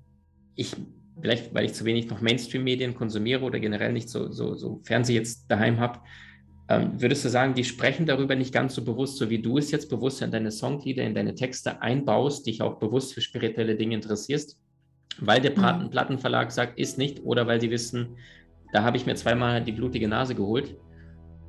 ich, 0.55 0.75
vielleicht 1.21 1.53
weil 1.53 1.65
ich 1.65 1.73
zu 1.73 1.85
wenig 1.85 2.09
noch 2.09 2.21
Mainstream-Medien 2.21 2.95
konsumiere 2.95 3.43
oder 3.43 3.59
generell 3.59 3.93
nicht 3.93 4.09
so, 4.09 4.31
so, 4.31 4.55
so 4.55 4.81
Fernseh 4.83 5.13
jetzt 5.13 5.49
daheim 5.49 5.79
habe, 5.79 5.99
ähm, 6.69 7.01
würdest 7.01 7.25
du 7.25 7.29
sagen, 7.29 7.53
die 7.53 7.63
sprechen 7.63 8.05
darüber 8.05 8.35
nicht 8.35 8.53
ganz 8.53 8.75
so 8.75 8.83
bewusst, 8.83 9.17
so 9.17 9.29
wie 9.29 9.41
du 9.41 9.57
es 9.57 9.71
jetzt 9.71 9.89
bewusst 9.89 10.21
in 10.21 10.31
deine 10.31 10.51
Songlieder, 10.51 11.03
in 11.03 11.13
deine 11.13 11.35
Texte 11.35 11.81
einbaust, 11.81 12.47
dich 12.47 12.61
auch 12.61 12.79
bewusst 12.79 13.13
für 13.13 13.21
spirituelle 13.21 13.75
Dinge 13.75 13.95
interessierst? 13.95 14.57
weil 15.19 15.41
der 15.41 15.51
mhm. 15.51 15.89
Plattenverlag 15.89 16.51
sagt, 16.51 16.79
ist 16.79 16.97
nicht, 16.97 17.23
oder 17.23 17.47
weil 17.47 17.61
sie 17.61 17.71
wissen, 17.71 18.17
da 18.71 18.83
habe 18.83 18.97
ich 18.97 19.05
mir 19.05 19.15
zweimal 19.15 19.63
die 19.63 19.71
blutige 19.71 20.07
Nase 20.07 20.35
geholt. 20.35 20.75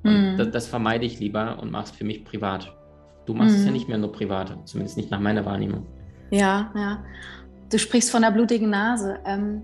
Mhm. 0.03 0.37
das, 0.37 0.51
das, 0.51 0.67
vermeide 0.67 1.07
ich 1.07 1.19
lieber 1.19 1.59
und 1.63 1.71
mache 1.71 1.85
es 1.85 1.91
für 1.91 2.05
mich 2.05 2.25
privat. 2.25 2.77
Du 3.25 3.33
machst 3.33 3.53
mhm. 3.53 3.57
es 3.57 3.65
ja 3.65 3.71
mhm. 3.71 3.77
nicht 3.77 3.89
mehr 3.89 3.99
nur 3.99 4.13
privat, 4.13 4.69
zumindest 4.69 4.99
nicht 4.99 5.11
nach 5.11 5.21
meiner 5.21 5.47
Wahrnehmung. 5.47 5.87
Ja, 6.31 6.71
ja. 6.75 7.05
Du 7.71 7.79
sprichst 7.79 8.11
von 8.11 8.23
der 8.23 8.31
blutigen 8.31 8.71
Nase. 8.71 9.19
Ähm, 9.25 9.63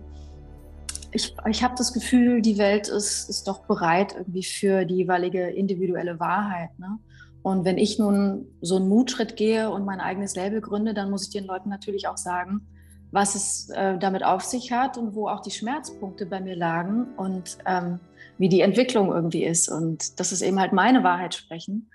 ich, 1.13 1.35
ich 1.49 1.63
habe 1.63 1.75
das 1.77 1.93
Gefühl, 1.93 2.41
die 2.41 2.59
Welt 2.59 2.89
ist, 2.89 3.29
ist 3.29 3.49
doch 3.49 3.61
bereit 3.67 4.15
irgendwie 4.17 4.45
für 4.45 4.85
die 4.85 4.97
jeweilige 4.97 5.49
individuelle 5.49 6.21
Wahrheit. 6.21 6.71
Ne? 6.79 6.99
Und 7.43 7.65
wenn 7.65 7.79
ich 7.79 7.99
nun 7.99 8.47
so 8.61 8.77
einen 8.77 8.89
Mutschritt 8.89 9.37
gehe 9.37 9.71
und 9.71 9.85
mein 9.85 10.01
eigenes 10.01 10.37
Label 10.37 10.61
gründe, 10.61 10.95
dann 10.95 11.11
muss 11.11 11.25
ich 11.25 11.31
den 11.31 11.47
Leuten 11.47 11.69
natürlich 11.69 12.07
auch 12.07 12.17
sagen, 12.17 12.67
was 13.13 13.35
es 13.35 13.71
äh, 13.71 13.99
damit 13.99 14.25
auf 14.25 14.45
sich 14.45 14.73
hat 14.73 14.97
und 14.97 15.15
wo 15.15 15.29
auch 15.29 15.41
die 15.41 15.51
Schmerzpunkte 15.51 16.27
bei 16.27 16.41
mir 16.41 16.55
lagen 16.55 17.07
und 17.17 17.59
ähm, 17.67 17.99
wie 18.39 18.49
die 18.49 18.61
Entwicklung 18.61 19.13
irgendwie 19.13 19.45
ist. 19.45 19.69
Und 19.69 20.21
das 20.21 20.33
ist 20.33 20.43
eben 20.43 20.61
halt 20.61 20.73
meine 20.73 21.03
Wahrheit 21.03 21.35
sprechen. 21.35 21.91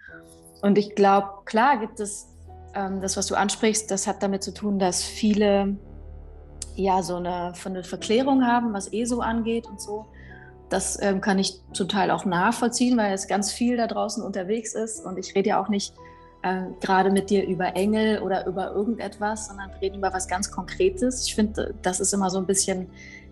Und 0.61 0.77
ich 0.77 0.95
glaube, 0.95 1.29
klar 1.45 1.79
gibt 1.79 1.99
es 1.99 2.27
ähm, 2.73 3.01
das, 3.01 3.15
was 3.15 3.27
du 3.27 3.35
ansprichst, 3.35 3.89
das 3.89 4.07
hat 4.07 4.23
damit 4.23 4.43
zu 4.43 4.53
tun, 4.53 4.77
dass 4.77 5.03
viele 5.03 5.77
ja 6.75 7.01
so 7.03 7.15
eine, 7.15 7.53
eine 7.63 7.83
Verklärung 7.83 8.45
haben, 8.45 8.73
was 8.73 8.91
ESO 8.91 9.19
angeht 9.19 9.67
und 9.67 9.81
so. 9.81 10.05
Das 10.69 11.01
ähm, 11.01 11.21
kann 11.21 11.39
ich 11.39 11.59
zum 11.73 11.87
Teil 11.87 12.11
auch 12.11 12.25
nachvollziehen, 12.25 12.97
weil 12.97 13.13
es 13.13 13.27
ganz 13.27 13.51
viel 13.51 13.77
da 13.77 13.87
draußen 13.87 14.23
unterwegs 14.23 14.73
ist. 14.73 15.05
Und 15.05 15.17
ich 15.17 15.35
rede 15.35 15.49
ja 15.49 15.63
auch 15.63 15.69
nicht 15.69 15.93
äh, 16.41 16.63
gerade 16.81 17.11
mit 17.11 17.29
dir 17.29 17.45
über 17.45 17.75
Engel 17.75 18.21
oder 18.21 18.45
über 18.47 18.71
irgendetwas, 18.71 19.47
sondern 19.47 19.69
wir 19.71 19.81
reden 19.81 19.97
über 19.97 20.11
was 20.11 20.27
ganz 20.27 20.51
Konkretes. 20.51 21.27
Ich 21.27 21.35
finde, 21.35 21.75
das 21.81 21.99
ist 21.99 22.13
immer 22.13 22.29
so 22.29 22.39
ein 22.39 22.47
bisschen 22.47 22.87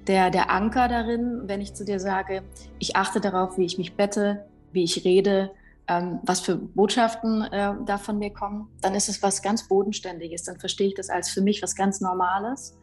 der, 0.07 0.29
der 0.29 0.51
Anker 0.51 0.87
darin, 0.87 1.43
wenn 1.45 1.61
ich 1.61 1.73
zu 1.73 1.85
dir 1.85 1.99
sage, 1.99 2.43
ich 2.79 2.95
achte 2.95 3.19
darauf, 3.19 3.57
wie 3.57 3.65
ich 3.65 3.77
mich 3.77 3.95
bette, 3.95 4.45
wie 4.71 4.83
ich 4.83 5.03
rede, 5.05 5.51
ähm, 5.87 6.19
was 6.23 6.39
für 6.39 6.55
Botschaften 6.55 7.41
äh, 7.41 7.73
da 7.85 7.97
von 7.97 8.19
mir 8.19 8.31
kommen, 8.31 8.67
dann 8.81 8.95
ist 8.95 9.09
es 9.09 9.23
was 9.23 9.41
ganz 9.41 9.67
Bodenständiges. 9.67 10.43
Dann 10.43 10.59
verstehe 10.59 10.87
ich 10.87 10.93
das 10.93 11.09
als 11.09 11.29
für 11.29 11.41
mich 11.41 11.61
was 11.61 11.75
ganz 11.75 11.99
Normales 11.99 12.77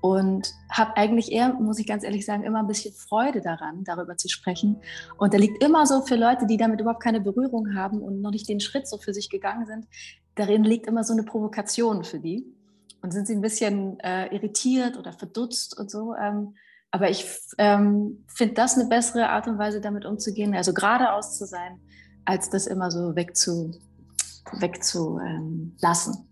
und 0.00 0.52
habe 0.70 0.96
eigentlich 0.96 1.32
eher, 1.32 1.54
muss 1.54 1.78
ich 1.78 1.86
ganz 1.86 2.04
ehrlich 2.04 2.24
sagen, 2.24 2.44
immer 2.44 2.60
ein 2.60 2.66
bisschen 2.66 2.94
Freude 2.94 3.40
daran, 3.40 3.84
darüber 3.84 4.16
zu 4.16 4.28
sprechen. 4.28 4.80
Und 5.16 5.34
da 5.34 5.38
liegt 5.38 5.62
immer 5.62 5.86
so 5.86 6.02
für 6.02 6.16
Leute, 6.16 6.46
die 6.46 6.56
damit 6.56 6.80
überhaupt 6.80 7.02
keine 7.02 7.20
Berührung 7.20 7.74
haben 7.74 8.00
und 8.00 8.20
noch 8.20 8.30
nicht 8.30 8.48
den 8.48 8.60
Schritt 8.60 8.86
so 8.88 8.98
für 8.98 9.14
sich 9.14 9.30
gegangen 9.30 9.66
sind, 9.66 9.86
darin 10.34 10.64
liegt 10.64 10.86
immer 10.86 11.04
so 11.04 11.12
eine 11.12 11.24
Provokation 11.24 12.04
für 12.04 12.20
die. 12.20 12.44
Und 13.02 13.12
sind 13.12 13.26
sie 13.26 13.34
ein 13.34 13.42
bisschen 13.42 14.00
äh, 14.00 14.34
irritiert 14.34 14.96
oder 14.96 15.12
verdutzt 15.12 15.78
und 15.78 15.90
so. 15.90 16.14
Ähm, 16.14 16.54
aber 16.90 17.10
ich 17.10 17.26
ähm, 17.58 18.24
finde 18.26 18.54
das 18.54 18.76
eine 18.76 18.88
bessere 18.88 19.28
Art 19.28 19.46
und 19.46 19.58
Weise, 19.58 19.80
damit 19.80 20.04
umzugehen, 20.06 20.54
also 20.54 20.72
geradeaus 20.72 21.36
zu 21.36 21.46
sein, 21.46 21.78
als 22.24 22.48
das 22.50 22.66
immer 22.66 22.90
so 22.90 23.14
wegzu, 23.14 23.72
wegzulassen. 24.60 26.14
Ähm, 26.14 26.25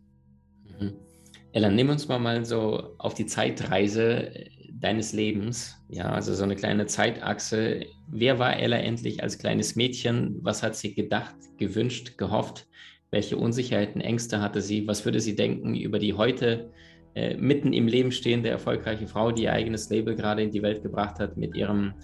Ella, 1.54 1.70
nimm 1.70 1.88
uns 1.88 2.08
mal, 2.08 2.18
mal 2.18 2.44
so 2.44 2.96
auf 2.98 3.14
die 3.14 3.26
Zeitreise 3.26 4.32
deines 4.72 5.12
Lebens. 5.12 5.80
Ja, 5.88 6.10
also 6.10 6.34
so 6.34 6.42
eine 6.42 6.56
kleine 6.56 6.86
Zeitachse. 6.86 7.86
Wer 8.08 8.40
war 8.40 8.58
Ella 8.58 8.78
endlich 8.78 9.22
als 9.22 9.38
kleines 9.38 9.76
Mädchen? 9.76 10.40
Was 10.42 10.64
hat 10.64 10.74
sie 10.74 10.96
gedacht, 10.96 11.36
gewünscht, 11.56 12.18
gehofft? 12.18 12.66
Welche 13.12 13.36
Unsicherheiten, 13.36 14.00
Ängste 14.00 14.40
hatte 14.40 14.60
sie? 14.60 14.88
Was 14.88 15.04
würde 15.04 15.20
sie 15.20 15.36
denken 15.36 15.76
über 15.76 16.00
die 16.00 16.14
heute 16.14 16.72
äh, 17.14 17.36
mitten 17.36 17.72
im 17.72 17.86
Leben 17.86 18.10
stehende 18.10 18.48
erfolgreiche 18.48 19.06
Frau, 19.06 19.30
die 19.30 19.44
ihr 19.44 19.52
eigenes 19.52 19.88
Label 19.90 20.16
gerade 20.16 20.42
in 20.42 20.50
die 20.50 20.62
Welt 20.62 20.82
gebracht 20.82 21.20
hat 21.20 21.36
mit 21.36 21.54
ihrem 21.54 21.94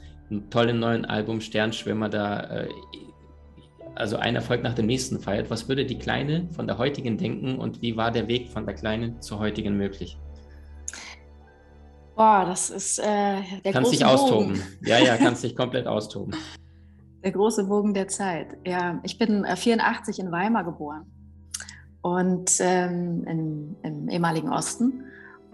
tollen 0.51 0.79
neuen 0.79 1.05
Album 1.05 1.41
Sternschwimmer 1.41 2.09
da 2.09 2.41
äh, 2.41 2.69
also 4.01 4.17
ein 4.17 4.35
Erfolg 4.35 4.63
nach 4.63 4.75
dem 4.75 4.87
nächsten 4.87 5.21
feiert, 5.21 5.51
was 5.51 5.69
würde 5.69 5.85
die 5.85 5.99
Kleine 5.99 6.49
von 6.53 6.67
der 6.67 6.79
heutigen 6.79 7.19
denken 7.19 7.59
und 7.59 7.83
wie 7.83 7.97
war 7.97 8.11
der 8.11 8.27
Weg 8.27 8.49
von 8.49 8.65
der 8.65 8.75
Kleinen 8.75 9.21
zur 9.21 9.39
heutigen 9.39 9.77
möglich? 9.77 10.19
Boah, 12.17 12.45
das 12.47 12.71
ist 12.71 12.99
äh, 12.99 13.03
der 13.65 13.73
kannst 13.73 13.91
große 13.91 13.99
dich 13.99 14.05
austoben. 14.05 14.49
Bogen. 14.49 14.63
Ja, 14.85 14.99
ja, 14.99 15.17
kannst 15.19 15.45
dich 15.45 15.55
komplett 15.55 15.87
austoben. 15.87 16.35
Der 17.23 17.33
große 17.33 17.65
Bogen 17.65 17.95
der 17.95 18.09
Zeit. 18.09 18.49
Ja, 18.67 19.01
ich 19.05 19.19
bin 19.19 19.45
84 19.45 20.19
äh, 20.19 20.23
in 20.23 20.33
Weimar 20.33 20.65
geboren 20.65 21.07
und 22.03 22.51
ähm, 22.61 23.25
in, 23.27 23.77
im 23.83 24.09
ehemaligen 24.09 24.51
Osten. 24.51 25.05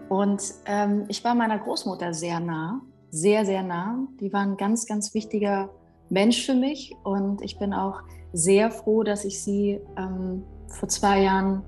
Und 0.09 0.41
ähm, 0.65 1.05
ich 1.09 1.23
war 1.23 1.35
meiner 1.35 1.59
Großmutter 1.59 2.13
sehr 2.13 2.39
nah, 2.39 2.81
sehr, 3.11 3.45
sehr 3.45 3.63
nah. 3.63 4.07
Die 4.19 4.31
war 4.31 4.41
ein 4.41 4.57
ganz, 4.57 4.85
ganz 4.85 5.13
wichtiger 5.13 5.69
Mensch 6.09 6.45
für 6.45 6.55
mich 6.55 6.95
und 7.03 7.41
ich 7.41 7.59
bin 7.59 7.73
auch 7.73 8.01
sehr 8.37 8.69
froh, 8.69 9.03
dass 9.03 9.25
ich 9.25 9.41
sie 9.41 9.79
ähm, 9.97 10.43
vor 10.67 10.87
zwei 10.89 11.23
Jahren 11.23 11.63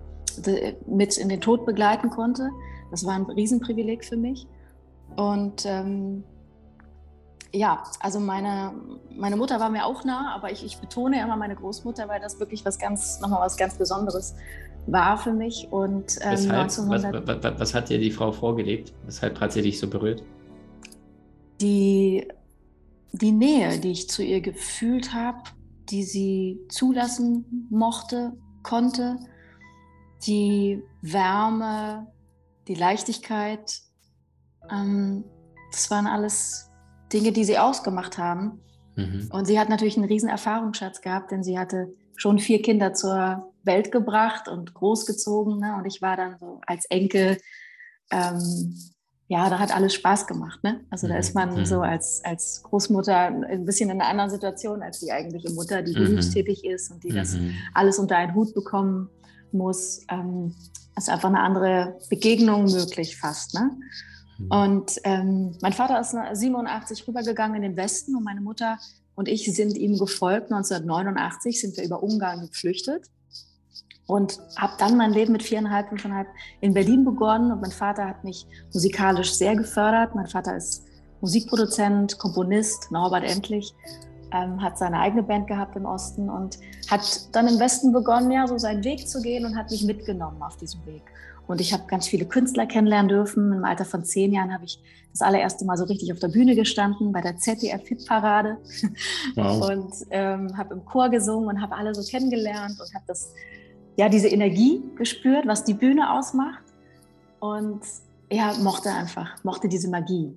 mit 0.85 1.17
in 1.17 1.29
den 1.29 1.41
Tod 1.41 1.65
begleiten 1.65 2.09
konnte. 2.09 2.49
Das 2.91 3.05
war 3.05 3.13
ein 3.13 3.23
Riesenprivileg 3.23 4.05
für 4.05 4.17
mich. 4.17 4.47
Und 5.15 5.65
ähm, 5.65 6.23
ja, 7.51 7.83
also 7.99 8.19
meine, 8.19 8.73
meine 9.15 9.35
Mutter 9.35 9.59
war 9.59 9.69
mir 9.69 9.85
auch 9.85 10.03
nah, 10.05 10.35
aber 10.35 10.51
ich, 10.51 10.63
ich 10.63 10.77
betone 10.77 11.21
immer 11.21 11.35
meine 11.35 11.55
Großmutter, 11.55 12.07
weil 12.07 12.21
das 12.21 12.39
wirklich 12.39 12.63
was 12.63 12.77
ganz, 12.77 13.19
nochmal 13.19 13.41
was 13.41 13.57
ganz 13.57 13.73
Besonderes 13.75 14.35
war 14.85 15.17
für 15.17 15.33
mich. 15.33 15.67
Und 15.71 16.19
ähm, 16.21 16.31
Weshalb, 16.33 16.59
1900, 16.61 17.27
was, 17.27 17.43
was, 17.43 17.59
was, 17.59 17.73
hat 17.73 17.89
dir 17.89 17.97
die 17.97 18.11
Frau 18.11 18.31
vorgelebt? 18.31 18.93
Weshalb 19.05 19.39
hat 19.39 19.51
sie 19.53 19.63
dich 19.63 19.79
so 19.79 19.87
berührt? 19.87 20.21
Die, 21.61 22.27
die 23.11 23.31
Nähe, 23.31 23.79
die 23.79 23.91
ich 23.91 24.07
zu 24.07 24.21
ihr 24.21 24.41
gefühlt 24.41 25.13
habe, 25.13 25.39
die 25.89 26.03
sie 26.03 26.59
zulassen 26.69 27.67
mochte, 27.69 28.33
konnte, 28.63 29.17
die 30.25 30.83
Wärme, 31.01 32.07
die 32.67 32.75
Leichtigkeit. 32.75 33.81
Ähm, 34.69 35.23
das 35.71 35.89
waren 35.89 36.07
alles 36.07 36.69
Dinge, 37.11 37.31
die 37.31 37.43
sie 37.43 37.57
ausgemacht 37.57 38.17
haben. 38.17 38.61
Mhm. 38.95 39.29
Und 39.31 39.45
sie 39.45 39.59
hat 39.59 39.69
natürlich 39.69 39.97
einen 39.97 40.07
riesen 40.07 40.29
Erfahrungsschatz 40.29 41.01
gehabt, 41.01 41.31
denn 41.31 41.43
sie 41.43 41.57
hatte 41.57 41.93
schon 42.15 42.39
vier 42.39 42.61
Kinder 42.61 42.93
zur 42.93 43.53
Welt 43.63 43.91
gebracht 43.91 44.47
und 44.47 44.73
großgezogen. 44.73 45.59
Ne? 45.59 45.75
Und 45.77 45.85
ich 45.85 46.01
war 46.01 46.17
dann 46.17 46.37
so 46.37 46.59
als 46.65 46.85
Enkel 46.85 47.37
ähm, 48.11 48.75
ja, 49.29 49.47
da 49.47 49.59
hat 49.59 49.73
alles 49.73 49.93
Spaß 49.93 50.25
gemacht. 50.25 50.63
Ne? 50.63 50.81
Also 50.89 51.07
da 51.07 51.15
ist 51.15 51.35
man 51.35 51.55
mhm. 51.55 51.65
so 51.65 51.81
als, 51.81 52.25
als 52.25 52.63
Großmutter 52.63 53.15
ein 53.47 53.63
bisschen 53.63 53.91
in 53.91 54.01
einer 54.01 54.09
anderen 54.09 54.31
Situation 54.31 54.81
als 54.81 55.01
die 55.01 55.11
eigentliche 55.11 55.51
Mutter, 55.51 55.83
die 55.83 55.91
mhm. 55.97 56.05
berufstätig 56.05 56.65
ist 56.65 56.91
und 56.91 57.03
die 57.03 57.09
das 57.09 57.35
mhm. 57.35 57.53
alles 57.75 57.99
unter 57.99 58.17
einen 58.17 58.33
Hut 58.33 58.55
bekommen 58.55 59.07
muss. 59.51 60.01
Ähm, 60.09 60.55
ist 60.97 61.09
einfach 61.09 61.29
eine 61.29 61.41
andere 61.41 61.99
Begegnung 62.09 62.65
möglich 62.65 63.17
fast. 63.17 63.53
Ne? 63.53 63.69
Mhm. 64.39 64.47
Und 64.51 64.91
ähm, 65.03 65.55
mein 65.61 65.73
Vater 65.73 65.99
ist 65.99 66.15
87 66.33 67.07
rübergegangen 67.07 67.57
in 67.57 67.61
den 67.61 67.77
Westen 67.77 68.15
und 68.15 68.23
meine 68.23 68.41
Mutter 68.41 68.79
und 69.13 69.27
ich 69.27 69.45
sind 69.53 69.77
ihm 69.77 69.99
gefolgt. 69.99 70.51
1989 70.51 71.61
sind 71.61 71.77
wir 71.77 71.83
über 71.83 72.01
Ungarn 72.01 72.41
geflüchtet 72.47 73.11
und 74.09 74.39
habe 74.57 74.73
dann 74.79 74.97
mein 74.97 75.13
Leben 75.13 75.33
mit 75.33 75.43
viereinhalb, 75.43 75.89
fünfeinhalb 75.89 76.27
in 76.61 76.73
Berlin 76.73 77.05
begonnen 77.05 77.51
und 77.51 77.61
mein 77.61 77.69
Vater 77.71 78.07
hat 78.07 78.23
mich 78.23 78.47
musikalisch 78.73 79.33
sehr 79.33 79.55
gefördert. 79.55 80.15
Mein 80.15 80.25
Vater 80.25 80.57
ist 80.57 80.83
Musikproduzent, 81.21 82.17
Komponist, 82.17 82.91
Norbert 82.91 83.23
Endlich 83.23 83.75
ähm, 84.33 84.61
hat 84.63 84.79
seine 84.79 84.99
eigene 84.99 85.21
Band 85.21 85.45
gehabt 85.47 85.75
im 85.75 85.85
Osten 85.85 86.27
und 86.27 86.57
hat 86.89 87.35
dann 87.35 87.47
im 87.47 87.59
Westen 87.59 87.93
begonnen, 87.93 88.31
ja, 88.31 88.47
so 88.47 88.57
seinen 88.57 88.83
Weg 88.83 89.07
zu 89.07 89.21
gehen 89.21 89.45
und 89.45 89.55
hat 89.55 89.69
mich 89.69 89.83
mitgenommen 89.83 90.41
auf 90.41 90.57
diesem 90.57 90.83
Weg. 90.87 91.03
Und 91.45 91.61
ich 91.61 91.71
habe 91.71 91.83
ganz 91.85 92.07
viele 92.07 92.25
Künstler 92.25 92.65
kennenlernen 92.65 93.09
dürfen. 93.09 93.53
Im 93.53 93.63
Alter 93.63 93.85
von 93.85 94.03
zehn 94.03 94.33
Jahren 94.33 94.51
habe 94.51 94.65
ich 94.65 94.79
das 95.11 95.21
allererste 95.21 95.65
Mal 95.65 95.77
so 95.77 95.85
richtig 95.85 96.11
auf 96.11 96.19
der 96.19 96.29
Bühne 96.29 96.55
gestanden 96.55 97.11
bei 97.11 97.21
der 97.21 97.37
ZDF 97.37 97.87
Hitparade 97.87 98.57
wow. 99.35 99.69
und 99.69 99.93
ähm, 100.09 100.57
habe 100.57 100.73
im 100.73 100.85
Chor 100.85 101.09
gesungen 101.09 101.49
und 101.49 101.61
habe 101.61 101.75
alle 101.75 101.93
so 101.93 102.01
kennengelernt 102.03 102.79
und 102.79 102.93
habe 102.95 103.05
das 103.07 103.33
ja 103.99 104.07
diese 104.07 104.29
Energie 104.29 104.81
gespürt, 104.95 105.45
was 105.45 105.65
die 105.65 105.73
Bühne 105.73 106.13
ausmacht 106.13 106.63
und 107.41 107.81
ja 108.31 108.53
mochte 108.61 108.89
einfach 108.89 109.43
mochte 109.43 109.67
diese 109.67 109.89
Magie 109.89 110.33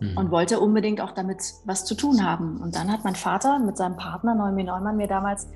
mhm. 0.00 0.16
und 0.16 0.30
wollte 0.30 0.58
unbedingt 0.58 1.02
auch 1.02 1.12
damit 1.12 1.38
was 1.66 1.84
zu 1.84 1.94
tun 1.94 2.24
haben. 2.24 2.56
Und 2.62 2.74
dann 2.74 2.90
hat 2.90 3.04
mein 3.04 3.14
Vater 3.14 3.58
mit 3.58 3.76
seinem 3.76 3.96
Partner 3.96 4.34
Neumi 4.34 4.64
Neumann 4.64 4.96
mir 4.96 5.06
damals 5.06 5.48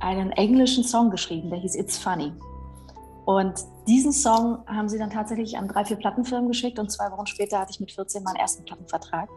einen 0.00 0.32
englischen 0.32 0.82
Song 0.82 1.10
geschrieben, 1.10 1.50
der 1.50 1.60
hieß 1.60 1.76
It's 1.76 1.96
Funny. 1.96 2.32
Und 3.26 3.54
diesen 3.86 4.12
Song 4.12 4.58
haben 4.66 4.88
sie 4.88 4.98
dann 4.98 5.10
tatsächlich 5.10 5.56
an 5.56 5.68
drei, 5.68 5.84
vier 5.84 5.96
Plattenfirmen 5.96 6.48
geschickt 6.48 6.80
und 6.80 6.90
zwei 6.90 7.10
Wochen 7.12 7.26
später 7.26 7.60
hatte 7.60 7.70
ich 7.70 7.80
mit 7.80 7.92
14 7.92 8.24
meinen 8.24 8.36
ersten 8.36 8.64
Plattenvertrag. 8.64 9.28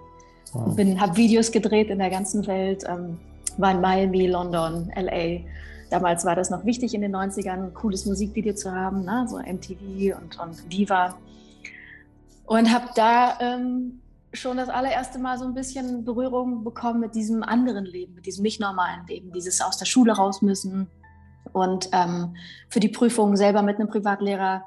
Wow. 0.54 0.76
habe 1.00 1.16
Videos 1.16 1.52
gedreht 1.52 1.92
in 1.92 2.00
der 2.00 2.10
ganzen 2.10 2.48
Welt, 2.48 2.84
ähm, 2.88 3.20
war 3.58 3.72
in 3.72 3.82
Miami, 3.82 4.26
London, 4.26 4.92
LA. 4.96 5.42
Damals 5.90 6.26
war 6.26 6.36
das 6.36 6.50
noch 6.50 6.66
wichtig 6.66 6.94
in 6.94 7.02
den 7.02 7.16
90ern, 7.16 7.66
ein 7.66 7.74
cooles 7.74 8.06
Musikvideo 8.06 8.54
zu 8.54 8.72
haben, 8.72 9.06
ne? 9.06 9.26
so 9.28 9.38
MTV 9.38 10.18
und, 10.18 10.40
und 10.40 10.72
Viva. 10.72 11.16
Und 12.46 12.72
habe 12.72 12.90
da 12.96 13.38
ähm, 13.40 14.02
schon 14.34 14.58
das 14.58 14.70
allererste 14.70 15.20
Mal 15.20 15.38
so 15.38 15.46
ein 15.46 15.54
bisschen 15.54 16.06
Berührung 16.06 16.64
bekommen 16.64 17.00
mit 17.00 17.16
diesem 17.16 17.44
anderen 17.44 17.86
Leben, 17.86 18.16
mit 18.16 18.26
diesem 18.26 18.44
nicht 18.44 18.60
normalen 18.60 19.06
Leben, 19.08 19.32
dieses 19.32 19.62
aus 19.62 19.78
der 19.78 19.86
Schule 19.86 20.14
raus 20.14 20.42
müssen 20.42 20.88
und 21.54 21.90
ähm, 21.92 22.36
für 22.70 22.80
die 22.80 22.90
Prüfung 22.90 23.36
selber 23.36 23.62
mit 23.62 23.78
einem 23.78 23.90
Privatlehrer 23.90 24.64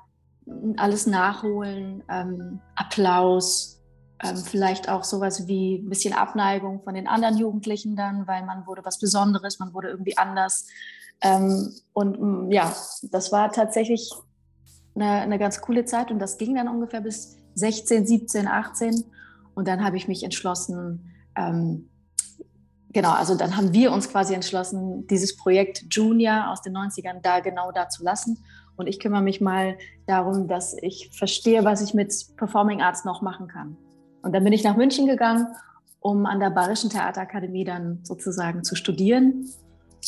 alles 0.76 1.06
nachholen, 1.06 2.02
ähm, 2.08 2.60
Applaus, 2.74 3.80
ähm, 4.22 4.36
vielleicht 4.36 4.88
auch 4.88 5.04
sowas 5.04 5.46
wie 5.46 5.76
ein 5.76 5.88
bisschen 5.88 6.14
Abneigung 6.14 6.82
von 6.82 6.94
den 6.94 7.06
anderen 7.06 7.38
Jugendlichen 7.38 7.94
dann, 7.94 8.26
weil 8.26 8.44
man 8.44 8.66
wurde 8.66 8.84
was 8.84 8.98
Besonderes, 8.98 9.58
man 9.58 9.72
wurde 9.72 9.88
irgendwie 9.88 10.18
anders. 10.18 10.66
Ähm, 11.22 11.72
und 11.92 12.20
mm, 12.20 12.50
ja, 12.50 12.74
das 13.10 13.32
war 13.32 13.52
tatsächlich 13.52 14.12
eine, 14.94 15.22
eine 15.22 15.38
ganz 15.38 15.60
coole 15.60 15.84
Zeit 15.84 16.10
und 16.10 16.18
das 16.18 16.36
ging 16.36 16.54
dann 16.54 16.68
ungefähr 16.68 17.00
bis 17.00 17.36
16, 17.54 18.06
17, 18.06 18.46
18. 18.46 19.04
Und 19.54 19.68
dann 19.68 19.84
habe 19.84 19.96
ich 19.96 20.08
mich 20.08 20.24
entschlossen, 20.24 21.12
ähm, 21.36 21.88
genau, 22.92 23.12
also 23.12 23.34
dann 23.34 23.56
haben 23.56 23.72
wir 23.72 23.92
uns 23.92 24.08
quasi 24.08 24.34
entschlossen, 24.34 25.06
dieses 25.06 25.36
Projekt 25.36 25.84
Junior 25.90 26.50
aus 26.50 26.62
den 26.62 26.76
90ern 26.76 27.20
da 27.22 27.40
genau 27.40 27.72
da 27.72 27.88
zu 27.88 28.02
lassen. 28.02 28.38
Und 28.76 28.86
ich 28.86 28.98
kümmere 28.98 29.22
mich 29.22 29.40
mal 29.40 29.76
darum, 30.06 30.48
dass 30.48 30.74
ich 30.80 31.10
verstehe, 31.12 31.64
was 31.64 31.82
ich 31.82 31.94
mit 31.94 32.14
Performing 32.36 32.80
Arts 32.80 33.04
noch 33.04 33.20
machen 33.20 33.48
kann. 33.48 33.76
Und 34.22 34.34
dann 34.34 34.44
bin 34.44 34.52
ich 34.52 34.64
nach 34.64 34.76
München 34.76 35.06
gegangen, 35.06 35.46
um 36.00 36.26
an 36.26 36.40
der 36.40 36.50
Bayerischen 36.50 36.90
Theaterakademie 36.90 37.64
dann 37.64 38.00
sozusagen 38.02 38.64
zu 38.64 38.74
studieren. 38.74 39.48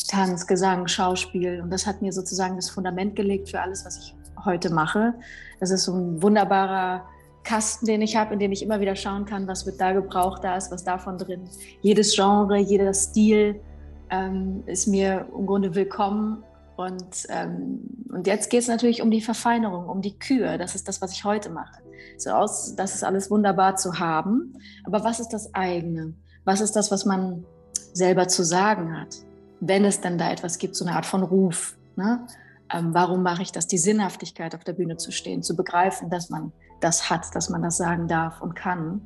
Tanz, 0.03 0.45
Gesang, 0.45 0.87
Schauspiel. 0.87 1.61
Und 1.61 1.71
das 1.71 1.87
hat 1.87 2.01
mir 2.01 2.11
sozusagen 2.11 2.55
das 2.55 2.69
Fundament 2.69 3.15
gelegt 3.15 3.49
für 3.49 3.61
alles, 3.61 3.85
was 3.85 3.97
ich 3.97 4.15
heute 4.43 4.73
mache. 4.73 5.13
Das 5.59 5.71
ist 5.71 5.85
so 5.85 5.93
ein 5.93 6.21
wunderbarer 6.21 7.05
Kasten, 7.43 7.85
den 7.85 8.01
ich 8.01 8.15
habe, 8.15 8.33
in 8.33 8.39
dem 8.39 8.51
ich 8.51 8.63
immer 8.63 8.79
wieder 8.79 8.95
schauen 8.95 9.25
kann, 9.25 9.47
was 9.47 9.65
wird 9.65 9.79
da 9.79 9.93
gebraucht, 9.93 10.43
da 10.43 10.57
ist 10.57 10.71
was 10.71 10.83
davon 10.83 11.17
drin. 11.17 11.41
Jedes 11.81 12.15
Genre, 12.15 12.57
jeder 12.57 12.93
Stil 12.93 13.61
ähm, 14.09 14.63
ist 14.65 14.87
mir 14.87 15.27
im 15.37 15.45
Grunde 15.45 15.75
willkommen. 15.75 16.43
Und, 16.75 17.27
ähm, 17.29 17.79
und 18.11 18.27
jetzt 18.27 18.49
geht 18.49 18.61
es 18.61 18.67
natürlich 18.67 19.01
um 19.01 19.11
die 19.11 19.21
Verfeinerung, 19.21 19.87
um 19.87 20.01
die 20.01 20.17
Kür. 20.19 20.57
Das 20.57 20.75
ist 20.75 20.87
das, 20.87 21.01
was 21.01 21.13
ich 21.13 21.23
heute 21.23 21.49
mache. 21.49 21.81
So 22.17 22.31
aus, 22.31 22.75
das 22.75 22.95
ist 22.95 23.03
alles 23.03 23.31
wunderbar 23.31 23.77
zu 23.77 23.99
haben. 23.99 24.53
Aber 24.83 25.03
was 25.03 25.19
ist 25.19 25.29
das 25.29 25.53
eigene? 25.53 26.13
Was 26.43 26.61
ist 26.61 26.75
das, 26.75 26.91
was 26.91 27.05
man 27.05 27.45
selber 27.93 28.27
zu 28.27 28.43
sagen 28.43 28.99
hat? 28.99 29.24
Wenn 29.59 29.85
es 29.85 30.01
denn 30.01 30.17
da 30.17 30.31
etwas 30.31 30.57
gibt, 30.57 30.75
so 30.75 30.85
eine 30.85 30.95
Art 30.95 31.05
von 31.05 31.23
Ruf. 31.23 31.77
Ne? 31.95 32.27
Ähm, 32.73 32.93
warum 32.93 33.23
mache 33.23 33.41
ich 33.41 33.51
das? 33.51 33.67
Die 33.67 33.77
Sinnhaftigkeit 33.77 34.55
auf 34.55 34.63
der 34.63 34.73
Bühne 34.73 34.97
zu 34.97 35.11
stehen, 35.11 35.43
zu 35.43 35.55
begreifen, 35.55 36.09
dass 36.09 36.29
man 36.29 36.51
das 36.81 37.09
hat, 37.09 37.33
dass 37.33 37.49
man 37.49 37.61
das 37.61 37.77
sagen 37.77 38.07
darf 38.07 38.41
und 38.41 38.55
kann. 38.55 39.01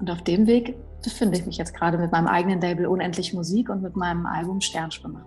Und 0.00 0.10
auf 0.10 0.22
dem 0.22 0.46
Weg 0.46 0.76
befinde 1.02 1.38
ich 1.38 1.46
mich 1.46 1.56
jetzt 1.56 1.74
gerade 1.74 1.98
mit 1.98 2.10
meinem 2.10 2.26
eigenen 2.26 2.60
Label 2.60 2.86
Unendlich 2.86 3.32
Musik 3.32 3.68
und 3.68 3.82
mit 3.82 3.96
meinem 3.96 4.26
Album 4.26 4.60
Sternschwimmer. 4.60 5.24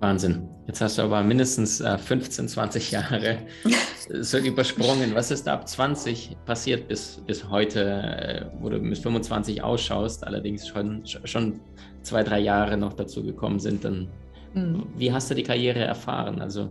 Wahnsinn. 0.00 0.48
Jetzt 0.66 0.80
hast 0.80 0.98
du 0.98 1.02
aber 1.02 1.22
mindestens 1.22 1.80
äh, 1.80 1.96
15, 1.96 2.48
20 2.48 2.90
Jahre 2.90 3.38
so 4.08 4.38
übersprungen. 4.38 5.14
Was 5.14 5.30
ist 5.30 5.48
ab 5.48 5.68
20 5.68 6.36
passiert 6.44 6.88
bis, 6.88 7.22
bis 7.26 7.48
heute, 7.48 7.84
äh, 7.84 8.46
wo 8.60 8.68
du 8.68 8.78
mit 8.78 8.98
25 8.98 9.62
ausschaust, 9.62 10.26
allerdings 10.26 10.66
schon, 10.66 11.02
schon 11.04 11.60
zwei, 12.02 12.22
drei 12.22 12.40
Jahre 12.40 12.76
noch 12.76 12.92
dazu 12.92 13.22
gekommen 13.22 13.60
sind? 13.60 13.84
Dann, 13.84 14.08
mhm. 14.54 14.86
Wie 14.96 15.12
hast 15.12 15.30
du 15.30 15.34
die 15.34 15.42
Karriere 15.42 15.80
erfahren? 15.80 16.40
Also 16.40 16.70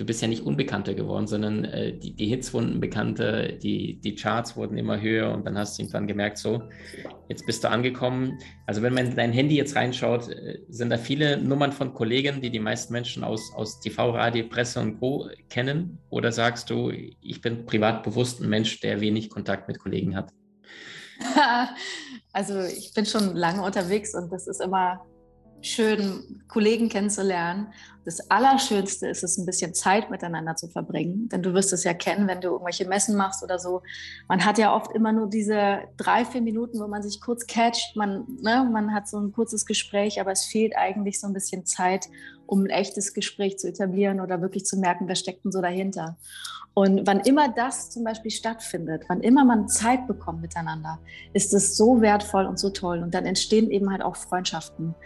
du 0.00 0.06
bist 0.06 0.22
ja 0.22 0.28
nicht 0.28 0.46
unbekannter 0.46 0.94
geworden, 0.94 1.26
sondern 1.26 1.64
äh, 1.64 1.92
die, 1.92 2.14
die 2.14 2.26
Hits 2.26 2.54
wurden 2.54 2.80
bekannter, 2.80 3.52
die, 3.52 4.00
die 4.00 4.14
Charts 4.14 4.56
wurden 4.56 4.78
immer 4.78 4.98
höher 4.98 5.30
und 5.30 5.44
dann 5.46 5.58
hast 5.58 5.76
du 5.76 5.82
irgendwann 5.82 6.06
gemerkt, 6.06 6.38
so, 6.38 6.62
jetzt 7.28 7.44
bist 7.44 7.62
du 7.62 7.68
angekommen. 7.68 8.38
Also 8.66 8.80
wenn 8.80 8.94
man 8.94 9.08
in 9.08 9.16
dein 9.16 9.32
Handy 9.32 9.56
jetzt 9.56 9.76
reinschaut, 9.76 10.30
äh, 10.30 10.60
sind 10.70 10.88
da 10.88 10.96
viele 10.96 11.36
Nummern 11.36 11.72
von 11.72 11.92
Kollegen, 11.92 12.40
die 12.40 12.48
die 12.48 12.60
meisten 12.60 12.94
Menschen 12.94 13.22
aus, 13.22 13.52
aus 13.54 13.80
TV, 13.80 14.10
Radio, 14.10 14.48
Presse 14.48 14.80
und 14.80 14.98
Co. 15.00 15.28
kennen? 15.50 15.98
Oder 16.08 16.32
sagst 16.32 16.70
du, 16.70 16.90
ich 16.90 17.42
bin 17.42 17.66
privat 17.66 18.02
bewusst 18.02 18.40
ein 18.40 18.48
Mensch, 18.48 18.80
der 18.80 19.02
wenig 19.02 19.28
Kontakt 19.28 19.68
mit 19.68 19.78
Kollegen 19.78 20.16
hat? 20.16 20.32
Also 22.32 22.60
ich 22.60 22.94
bin 22.94 23.06
schon 23.06 23.34
lange 23.34 23.60
unterwegs 23.60 24.14
und 24.14 24.30
das 24.30 24.46
ist 24.46 24.60
immer 24.60 25.04
schön, 25.62 26.44
Kollegen 26.48 26.88
kennenzulernen. 26.88 27.72
Das 28.10 28.28
Allerschönste 28.28 29.06
ist 29.06 29.22
es, 29.22 29.38
ein 29.38 29.46
bisschen 29.46 29.72
Zeit 29.72 30.10
miteinander 30.10 30.56
zu 30.56 30.66
verbringen. 30.66 31.28
Denn 31.28 31.44
du 31.44 31.54
wirst 31.54 31.72
es 31.72 31.84
ja 31.84 31.94
kennen, 31.94 32.26
wenn 32.26 32.40
du 32.40 32.48
irgendwelche 32.48 32.84
Messen 32.88 33.16
machst 33.16 33.44
oder 33.44 33.60
so. 33.60 33.82
Man 34.26 34.44
hat 34.44 34.58
ja 34.58 34.74
oft 34.74 34.90
immer 34.96 35.12
nur 35.12 35.28
diese 35.28 35.82
drei, 35.96 36.24
vier 36.24 36.40
Minuten, 36.40 36.80
wo 36.80 36.88
man 36.88 37.04
sich 37.04 37.20
kurz 37.20 37.46
catcht. 37.46 37.94
Man, 37.94 38.26
ne, 38.42 38.68
man 38.68 38.92
hat 38.92 39.06
so 39.06 39.16
ein 39.20 39.30
kurzes 39.30 39.64
Gespräch, 39.64 40.20
aber 40.20 40.32
es 40.32 40.44
fehlt 40.44 40.76
eigentlich 40.76 41.20
so 41.20 41.28
ein 41.28 41.32
bisschen 41.32 41.66
Zeit, 41.66 42.08
um 42.46 42.64
ein 42.64 42.70
echtes 42.70 43.14
Gespräch 43.14 43.60
zu 43.60 43.68
etablieren 43.68 44.20
oder 44.20 44.42
wirklich 44.42 44.64
zu 44.64 44.76
merken, 44.76 45.06
wer 45.06 45.14
steckt 45.14 45.44
denn 45.44 45.52
so 45.52 45.62
dahinter. 45.62 46.16
Und 46.74 47.06
wann 47.06 47.20
immer 47.20 47.48
das 47.48 47.90
zum 47.90 48.02
Beispiel 48.02 48.32
stattfindet, 48.32 49.04
wann 49.06 49.20
immer 49.20 49.44
man 49.44 49.68
Zeit 49.68 50.08
bekommt 50.08 50.40
miteinander, 50.40 50.98
ist 51.32 51.54
es 51.54 51.76
so 51.76 52.00
wertvoll 52.00 52.46
und 52.46 52.58
so 52.58 52.70
toll. 52.70 53.04
Und 53.04 53.14
dann 53.14 53.24
entstehen 53.24 53.70
eben 53.70 53.88
halt 53.92 54.02
auch 54.02 54.16
Freundschaften 54.16 54.96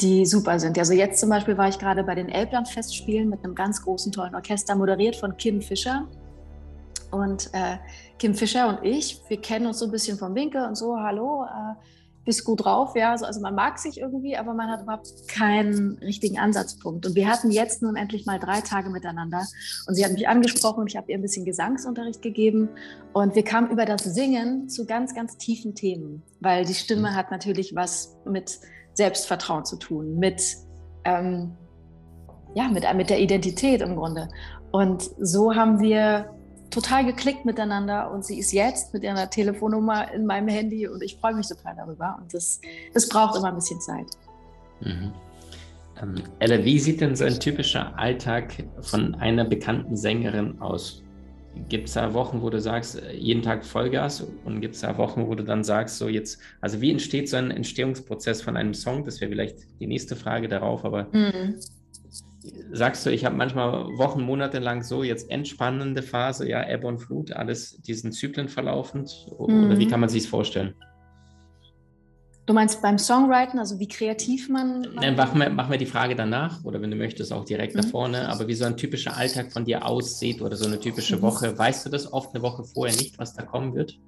die 0.00 0.26
super 0.26 0.58
sind. 0.58 0.78
Also 0.78 0.92
jetzt 0.92 1.20
zum 1.20 1.30
Beispiel 1.30 1.56
war 1.56 1.68
ich 1.68 1.78
gerade 1.78 2.02
bei 2.02 2.14
den 2.14 2.28
Elbland-Festspielen 2.28 3.28
mit 3.28 3.44
einem 3.44 3.54
ganz 3.54 3.82
großen, 3.82 4.12
tollen 4.12 4.34
Orchester, 4.34 4.74
moderiert 4.74 5.16
von 5.16 5.36
Kim 5.36 5.62
Fischer. 5.62 6.08
Und 7.10 7.50
äh, 7.52 7.76
Kim 8.18 8.34
Fischer 8.34 8.68
und 8.68 8.84
ich, 8.84 9.20
wir 9.28 9.40
kennen 9.40 9.66
uns 9.66 9.78
so 9.78 9.84
ein 9.84 9.92
bisschen 9.92 10.18
vom 10.18 10.34
Winkel 10.34 10.64
und 10.64 10.74
so, 10.76 10.98
hallo, 10.98 11.44
äh, 11.44 11.74
bist 12.24 12.44
gut 12.44 12.64
drauf, 12.64 12.96
ja. 12.96 13.12
Also, 13.12 13.26
also 13.26 13.40
man 13.40 13.54
mag 13.54 13.78
sich 13.78 14.00
irgendwie, 14.00 14.36
aber 14.36 14.54
man 14.54 14.70
hat 14.70 14.82
überhaupt 14.82 15.28
keinen 15.28 15.98
richtigen 15.98 16.38
Ansatzpunkt. 16.38 17.06
Und 17.06 17.14
wir 17.14 17.28
hatten 17.28 17.50
jetzt 17.50 17.82
nun 17.82 17.96
endlich 17.96 18.26
mal 18.26 18.38
drei 18.38 18.60
Tage 18.60 18.90
miteinander. 18.90 19.46
Und 19.86 19.94
sie 19.94 20.04
hat 20.04 20.12
mich 20.12 20.26
angesprochen 20.26 20.80
und 20.80 20.86
ich 20.90 20.96
habe 20.96 21.10
ihr 21.10 21.18
ein 21.18 21.22
bisschen 21.22 21.44
Gesangsunterricht 21.44 22.22
gegeben. 22.22 22.68
Und 23.12 23.34
wir 23.34 23.44
kamen 23.44 23.70
über 23.70 23.84
das 23.84 24.04
Singen 24.04 24.68
zu 24.68 24.86
ganz, 24.86 25.14
ganz 25.14 25.36
tiefen 25.36 25.74
Themen, 25.74 26.22
weil 26.40 26.64
die 26.64 26.74
Stimme 26.74 27.10
mhm. 27.10 27.14
hat 27.14 27.30
natürlich 27.30 27.74
was 27.74 28.16
mit 28.24 28.58
Selbstvertrauen 28.94 29.64
zu 29.64 29.76
tun, 29.76 30.18
mit, 30.18 30.42
ähm, 31.04 31.52
ja, 32.54 32.68
mit, 32.68 32.84
mit 32.94 33.10
der 33.10 33.20
Identität 33.20 33.82
im 33.82 33.96
Grunde. 33.96 34.28
Und 34.70 35.10
so 35.20 35.54
haben 35.54 35.80
wir 35.80 36.30
total 36.70 37.04
geklickt 37.04 37.44
miteinander 37.44 38.10
und 38.10 38.24
sie 38.24 38.38
ist 38.38 38.52
jetzt 38.52 38.92
mit 38.92 39.04
ihrer 39.04 39.30
Telefonnummer 39.30 40.12
in 40.12 40.26
meinem 40.26 40.48
Handy 40.48 40.88
und 40.88 41.02
ich 41.02 41.16
freue 41.16 41.34
mich 41.34 41.48
total 41.48 41.76
darüber. 41.76 42.18
Und 42.20 42.34
das, 42.34 42.60
das 42.92 43.08
braucht 43.08 43.36
immer 43.36 43.48
ein 43.48 43.54
bisschen 43.54 43.80
Zeit. 43.80 44.06
Mhm. 44.80 45.12
Ähm, 46.02 46.14
Ella, 46.40 46.64
wie 46.64 46.78
sieht 46.78 47.00
denn 47.00 47.14
so 47.14 47.24
ein 47.24 47.38
typischer 47.38 47.96
Alltag 47.96 48.64
von 48.80 49.14
einer 49.16 49.44
bekannten 49.44 49.96
Sängerin 49.96 50.60
aus? 50.60 51.04
Gibt 51.68 51.88
es 51.88 51.94
da 51.94 52.12
Wochen, 52.14 52.42
wo 52.42 52.50
du 52.50 52.60
sagst, 52.60 53.00
äh, 53.00 53.14
jeden 53.14 53.42
Tag 53.42 53.64
Vollgas 53.64 54.26
und 54.44 54.60
gibt 54.60 54.74
es 54.74 54.80
da 54.80 54.98
Wochen, 54.98 55.26
wo 55.26 55.34
du 55.34 55.44
dann 55.44 55.64
sagst, 55.64 55.98
so 55.98 56.08
jetzt, 56.08 56.40
also 56.60 56.80
wie 56.80 56.90
entsteht 56.90 57.28
so 57.28 57.36
ein 57.36 57.50
Entstehungsprozess 57.50 58.42
von 58.42 58.56
einem 58.56 58.74
Song? 58.74 59.04
Das 59.04 59.20
wäre 59.20 59.30
vielleicht 59.30 59.58
die 59.80 59.86
nächste 59.86 60.16
Frage 60.16 60.48
darauf, 60.48 60.84
aber 60.84 61.08
mhm. 61.12 61.54
sagst 62.72 63.06
du, 63.06 63.10
ich 63.10 63.24
habe 63.24 63.36
manchmal 63.36 63.86
Wochen, 63.98 64.22
Monate 64.22 64.58
lang 64.58 64.82
so 64.82 65.02
jetzt 65.02 65.30
entspannende 65.30 66.02
Phase, 66.02 66.48
ja, 66.48 66.68
Ebbe 66.68 66.86
und 66.86 66.98
Flut, 66.98 67.32
alles 67.32 67.80
diesen 67.82 68.12
Zyklen 68.12 68.48
verlaufend 68.48 69.26
mhm. 69.38 69.66
oder 69.66 69.78
wie 69.78 69.88
kann 69.88 70.00
man 70.00 70.08
sich 70.08 70.28
vorstellen? 70.28 70.74
Du 72.46 72.52
meinst 72.52 72.82
beim 72.82 72.98
Songwriting, 72.98 73.58
also 73.58 73.78
wie 73.78 73.88
kreativ 73.88 74.50
man. 74.50 74.86
Nein, 74.94 75.16
machen 75.16 75.40
wir, 75.40 75.48
machen 75.48 75.70
wir 75.70 75.78
die 75.78 75.86
Frage 75.86 76.14
danach 76.14 76.62
oder 76.64 76.80
wenn 76.82 76.90
du 76.90 76.96
möchtest 76.96 77.32
auch 77.32 77.44
direkt 77.44 77.74
mhm. 77.74 77.80
da 77.80 77.86
vorne. 77.88 78.28
Aber 78.28 78.46
wie 78.48 78.54
so 78.54 78.66
ein 78.66 78.76
typischer 78.76 79.16
Alltag 79.16 79.50
von 79.50 79.64
dir 79.64 79.86
aussieht 79.86 80.42
oder 80.42 80.56
so 80.56 80.66
eine 80.66 80.78
typische 80.78 81.16
mhm. 81.16 81.22
Woche, 81.22 81.56
weißt 81.56 81.86
du 81.86 81.90
das 81.90 82.12
oft 82.12 82.34
eine 82.34 82.42
Woche 82.42 82.64
vorher 82.64 82.94
nicht, 82.96 83.18
was 83.18 83.32
da 83.32 83.44
kommen 83.44 83.74
wird? 83.74 83.98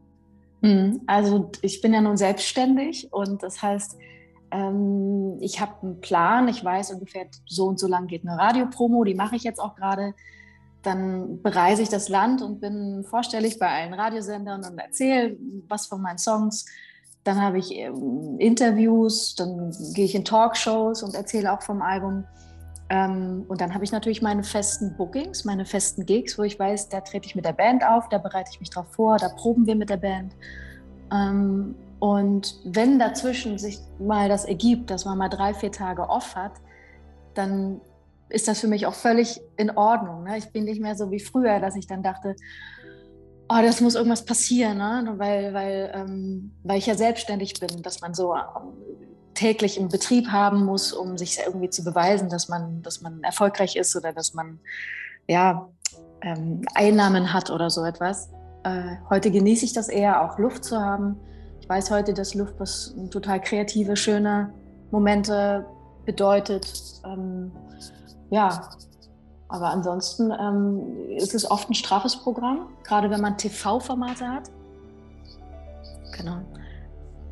Mhm. 0.61 1.01
Also 1.07 1.51
ich 1.63 1.81
bin 1.81 1.95
ja 1.95 2.03
nun 2.03 2.19
selbstständig 2.19 3.11
und 3.11 3.43
das 3.43 3.63
heißt, 3.63 3.97
ähm, 4.51 5.39
ich 5.41 5.61
habe 5.61 5.73
einen 5.83 6.01
Plan. 6.03 6.49
Ich 6.49 6.63
weiß 6.63 6.93
ungefähr 6.93 7.27
so 7.47 7.67
und 7.67 7.79
so 7.79 7.87
lang 7.87 8.07
geht 8.07 8.27
eine 8.27 8.39
Radiopromo. 8.39 9.05
Die 9.05 9.15
mache 9.15 9.37
ich 9.37 9.45
jetzt 9.45 9.61
auch 9.61 9.75
gerade. 9.77 10.15
Dann 10.83 11.43
bereise 11.43 11.83
ich 11.83 11.89
das 11.89 12.09
Land 12.09 12.43
und 12.43 12.61
bin 12.61 13.03
vorstellig 13.03 13.59
bei 13.59 13.67
allen 13.67 13.93
Radiosendern 13.93 14.63
und 14.65 14.79
erzähle 14.79 15.37
was 15.67 15.87
von 15.87 16.01
meinen 16.01 16.19
Songs 16.19 16.65
dann 17.27 17.41
habe 17.41 17.59
ich 17.59 17.75
ähm, 17.75 18.37
Interviews, 18.39 19.35
dann 19.35 19.75
gehe 19.95 20.05
ich 20.05 20.15
in 20.15 20.25
Talkshows 20.25 21.03
und 21.03 21.15
erzähle 21.15 21.53
auch 21.53 21.63
vom 21.63 21.83
Album. 21.83 22.25
Ähm, 22.89 23.45
und 23.49 23.61
dann 23.61 23.75
habe 23.75 23.83
ich 23.83 23.91
natürlich 23.91 24.23
meine 24.23 24.45
festen 24.45 24.97
Bookings, 24.97 25.45
meine 25.45 25.65
festen 25.65 26.07
Gigs, 26.07 26.39
wo 26.39 26.45
ich 26.45 26.59
weiß, 26.59 26.89
da 26.89 27.01
trete 27.01 27.27
ich 27.27 27.35
mit 27.35 27.45
der 27.45 27.53
Band 27.53 27.85
auf, 27.85 28.09
da 28.09 28.19
bereite 28.19 28.51
ich 28.53 28.61
mich 28.61 28.71
drauf 28.71 28.87
vor, 28.93 29.17
da 29.17 29.29
proben 29.29 29.67
wir 29.67 29.75
mit 29.75 29.91
der 29.91 29.97
Band. 29.97 30.35
Ähm, 31.13 31.75
und 31.99 32.61
wenn 32.65 32.99
dazwischen 32.99 33.59
sich 33.59 33.81
mal 33.99 34.29
das 34.29 34.45
ergibt, 34.45 34.91
dass 34.91 35.05
man 35.05 35.19
mal 35.19 35.29
drei, 35.29 35.53
vier 35.53 35.73
Tage 35.73 36.09
off 36.09 36.37
hat, 36.37 36.53
dann 37.35 37.81
ist 38.29 38.47
das 38.47 38.61
für 38.61 38.69
mich 38.69 38.87
auch 38.87 38.95
völlig 38.95 39.41
in 39.57 39.71
Ordnung. 39.71 40.25
Ne? 40.25 40.39
Ich 40.39 40.53
bin 40.53 40.65
nicht 40.65 40.81
mehr 40.81 40.95
so 40.95 41.11
wie 41.11 41.21
früher, 41.21 41.59
dass 41.59 41.75
ich 41.75 41.87
dann 41.87 42.03
dachte, 42.03 42.37
oh, 43.49 43.63
das 43.63 43.81
muss 43.81 43.95
irgendwas 43.95 44.25
passieren, 44.25 44.79
ne? 44.79 45.15
weil, 45.17 45.55
weil, 45.55 45.93
ähm, 45.95 46.53
weil 46.63 46.79
ich 46.79 46.87
ja 46.87 46.95
selbstständig 46.95 47.55
bin, 47.61 47.83
dass 47.83 48.01
man 48.01 48.15
so 48.15 48.35
ähm, 48.35 48.73
täglich 49.35 49.79
im 49.79 49.89
Betrieb 49.89 50.29
haben 50.29 50.65
muss, 50.65 50.93
um 50.93 51.17
sich 51.17 51.39
irgendwie 51.45 51.71
zu 51.71 51.85
beweisen, 51.85 52.29
dass 52.29 52.49
man, 52.49 52.83
dass 52.83 53.03
man 53.03 53.23
erfolgreich 53.23 53.77
ist 53.77 53.95
oder 53.95 54.13
dass 54.13 54.35
man 54.35 54.59
ja, 55.29 55.69
ähm, 56.23 56.63
Einnahmen 56.75 57.33
hat 57.33 57.51
oder 57.51 57.71
so 57.71 57.85
etwas. 57.85 58.31
Äh, 58.65 58.97
heute 59.11 59.31
genieße 59.31 59.65
ich 59.65 59.73
das 59.73 59.89
eher, 59.89 60.23
auch 60.23 60.39
Luft 60.39 60.65
zu 60.65 60.81
haben. 60.81 61.17
Ich 61.61 61.69
weiß 61.69 61.91
heute, 61.91 62.15
dass 62.15 62.35
Luft 62.35 62.55
was 62.59 62.95
total 63.11 63.41
kreative, 63.41 63.97
schöne 63.97 64.53
Momente 64.91 65.67
bedeutet. 66.05 66.73
Ähm, 67.05 67.53
ja, 68.31 68.69
aber 69.49 69.71
ansonsten 69.71 70.33
ähm, 70.33 71.11
ist 71.17 71.35
es 71.35 71.49
oft 71.49 71.71
ein 71.71 71.75
straffes 71.75 72.17
Programm, 72.17 72.69
gerade 72.83 73.11
wenn 73.11 73.21
man 73.21 73.39
TV-Formate 73.39 74.29
hat. 74.29 74.51
Genau. 76.17 76.39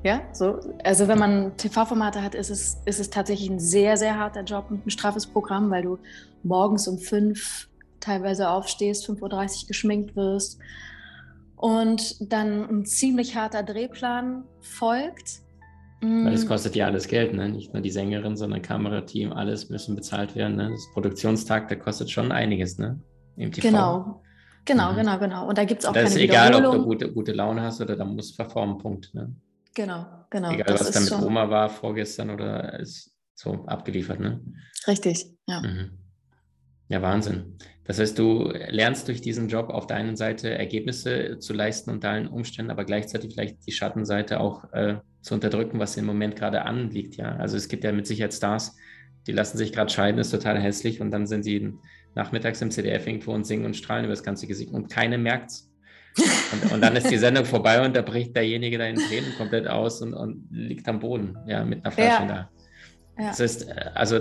Ja, 0.05 0.21
so. 0.33 0.61
Also 0.85 1.09
wenn 1.09 1.19
man 1.19 1.57
TV-Formate 1.57 2.23
hat, 2.23 2.35
ist 2.35 2.51
es, 2.51 2.79
ist 2.85 3.01
es 3.01 3.11
tatsächlich 3.11 3.49
ein 3.49 3.59
sehr, 3.59 3.97
sehr 3.97 4.19
harter 4.19 4.43
Job 4.43 4.67
und 4.71 4.87
ein 4.87 4.91
straffes 4.91 5.27
Programm, 5.27 5.71
weil 5.71 5.83
du 5.83 5.99
morgens 6.43 6.87
um 6.87 6.99
fünf 6.99 7.69
teilweise 8.01 8.51
aufstehst, 8.51 9.09
5.30 9.09 9.63
Uhr 9.63 9.69
geschminkt 9.69 10.15
wirst 10.15 10.59
und 11.57 12.31
dann 12.33 12.69
ein 12.69 12.85
ziemlich 12.85 13.37
harter 13.37 13.63
Drehplan 13.63 14.45
folgt 14.61 15.41
weil 16.05 16.33
das 16.33 16.45
mm. 16.45 16.49
kostet 16.49 16.77
ja 16.77 16.87
alles 16.87 17.09
Geld, 17.09 17.35
ne? 17.35 17.49
Nicht 17.49 17.73
nur 17.73 17.83
die 17.83 17.91
Sängerin, 17.91 18.37
sondern 18.37 18.63
Kamerateam, 18.63 19.33
alles 19.33 19.71
müssen 19.71 19.97
bezahlt 19.97 20.35
werden. 20.35 20.57
Ne? 20.57 20.71
Das 20.71 20.93
Produktionstag, 20.93 21.69
der 21.69 21.79
kostet 21.79 22.11
schon 22.11 22.33
einiges, 22.33 22.79
ne? 22.79 23.01
Im 23.37 23.53
TV. 23.53 23.69
Genau. 23.69 24.23
Genau, 24.65 24.93
mhm. 24.93 24.97
genau, 24.97 25.19
genau. 25.19 25.49
Und 25.49 25.59
da 25.59 25.65
gibt 25.65 25.81
es 25.81 25.87
auch 25.87 25.93
da 25.93 26.03
keine 26.03 26.15
ist 26.15 26.21
egal, 26.21 26.55
ob 26.55 26.73
du 26.75 26.85
gute, 26.85 27.13
gute 27.13 27.33
Laune 27.33 27.63
hast 27.63 27.81
oder 27.81 27.97
da 27.97 28.05
musst 28.05 28.37
performen, 28.37 28.79
Punkt. 28.79 29.13
Ne? 29.15 29.35
Genau, 29.75 30.07
genau. 30.31 30.53
Egal, 30.53 30.67
das 30.67 30.81
was 30.81 30.91
da 30.93 31.01
mit 31.01 31.09
schon... 31.11 31.25
Oma 31.25 31.51
war 31.51 31.69
vorgestern 31.69 32.31
oder 32.31 32.79
ist 32.81 33.13
so 33.35 33.65
abgeliefert, 33.67 34.21
ne? 34.21 34.41
Richtig, 34.87 35.27
ja. 35.47 35.61
Mhm. 35.61 35.99
Ja, 36.89 37.03
Wahnsinn. 37.03 37.59
Das 37.85 37.99
heißt, 37.99 38.19
du 38.19 38.51
lernst 38.69 39.09
durch 39.09 39.21
diesen 39.21 39.49
Job 39.49 39.69
auf 39.71 39.87
der 39.87 39.97
einen 39.97 40.17
Seite 40.17 40.51
Ergebnisse 40.51 41.39
zu 41.39 41.53
leisten 41.53 41.91
unter 41.91 42.11
allen 42.11 42.29
Umständen, 42.29 42.71
aber 42.71 42.85
gleichzeitig 42.85 43.35
vielleicht 43.35 43.67
die 43.67 43.73
Schattenseite 43.73 44.41
auch 44.41 44.73
äh, 44.73 44.97
zu 45.25 45.35
unterdrücken, 45.35 45.79
was 45.79 45.97
im 45.97 46.05
Moment 46.05 46.37
gerade 46.37 46.63
anliegt. 46.63 47.17
Ja, 47.17 47.37
also 47.37 47.57
es 47.57 47.69
gibt 47.69 47.83
ja 47.83 47.93
mit 47.93 48.07
Sicherheit 48.07 48.35
Stars, 48.35 48.77
die 49.27 49.33
lassen 49.33 49.57
sich 49.57 49.73
gerade 49.73 49.91
scheiden, 49.91 50.21
ist 50.21 50.31
total 50.31 50.61
hässlich 50.61 51.01
und 51.01 51.11
dann 51.11 51.27
sind 51.27 51.45
sie 51.45 51.73
nachmittags 52.15 52.61
im 52.61 52.71
CDF 52.71 53.07
irgendwo 53.07 53.33
und 53.33 53.47
singen 53.47 53.65
und 53.65 53.75
strahlen 53.75 54.05
über 54.05 54.13
das 54.13 54.23
ganze 54.23 54.47
Gesicht 54.47 54.71
und 54.73 54.91
keiner 54.91 55.19
merkt 55.19 55.51
es. 55.51 55.71
Und, 56.53 56.73
und, 56.73 56.81
dann 56.81 56.95
ist 56.95 57.11
die 57.11 57.19
Sendung 57.19 57.45
vorbei 57.45 57.85
und 57.85 57.97
da 57.97 58.03
bricht 58.03 58.37
derjenige 58.37 58.79
da 58.79 58.85
in 58.85 58.97
Tränen 58.97 59.35
komplett 59.37 59.67
aus 59.67 60.01
und, 60.01 60.15
und 60.15 60.47
liegt 60.51 60.87
am 60.89 61.01
Boden, 61.01 61.37
ja, 61.49 61.65
mit 61.65 61.85
einer 61.85 61.91
Flasche 61.91 62.23
ja. 62.23 62.27
da. 62.27 62.51
Ja. 63.19 63.29
Das 63.29 63.41
ist, 63.41 63.69
äh, 63.69 63.91
also. 63.95 64.21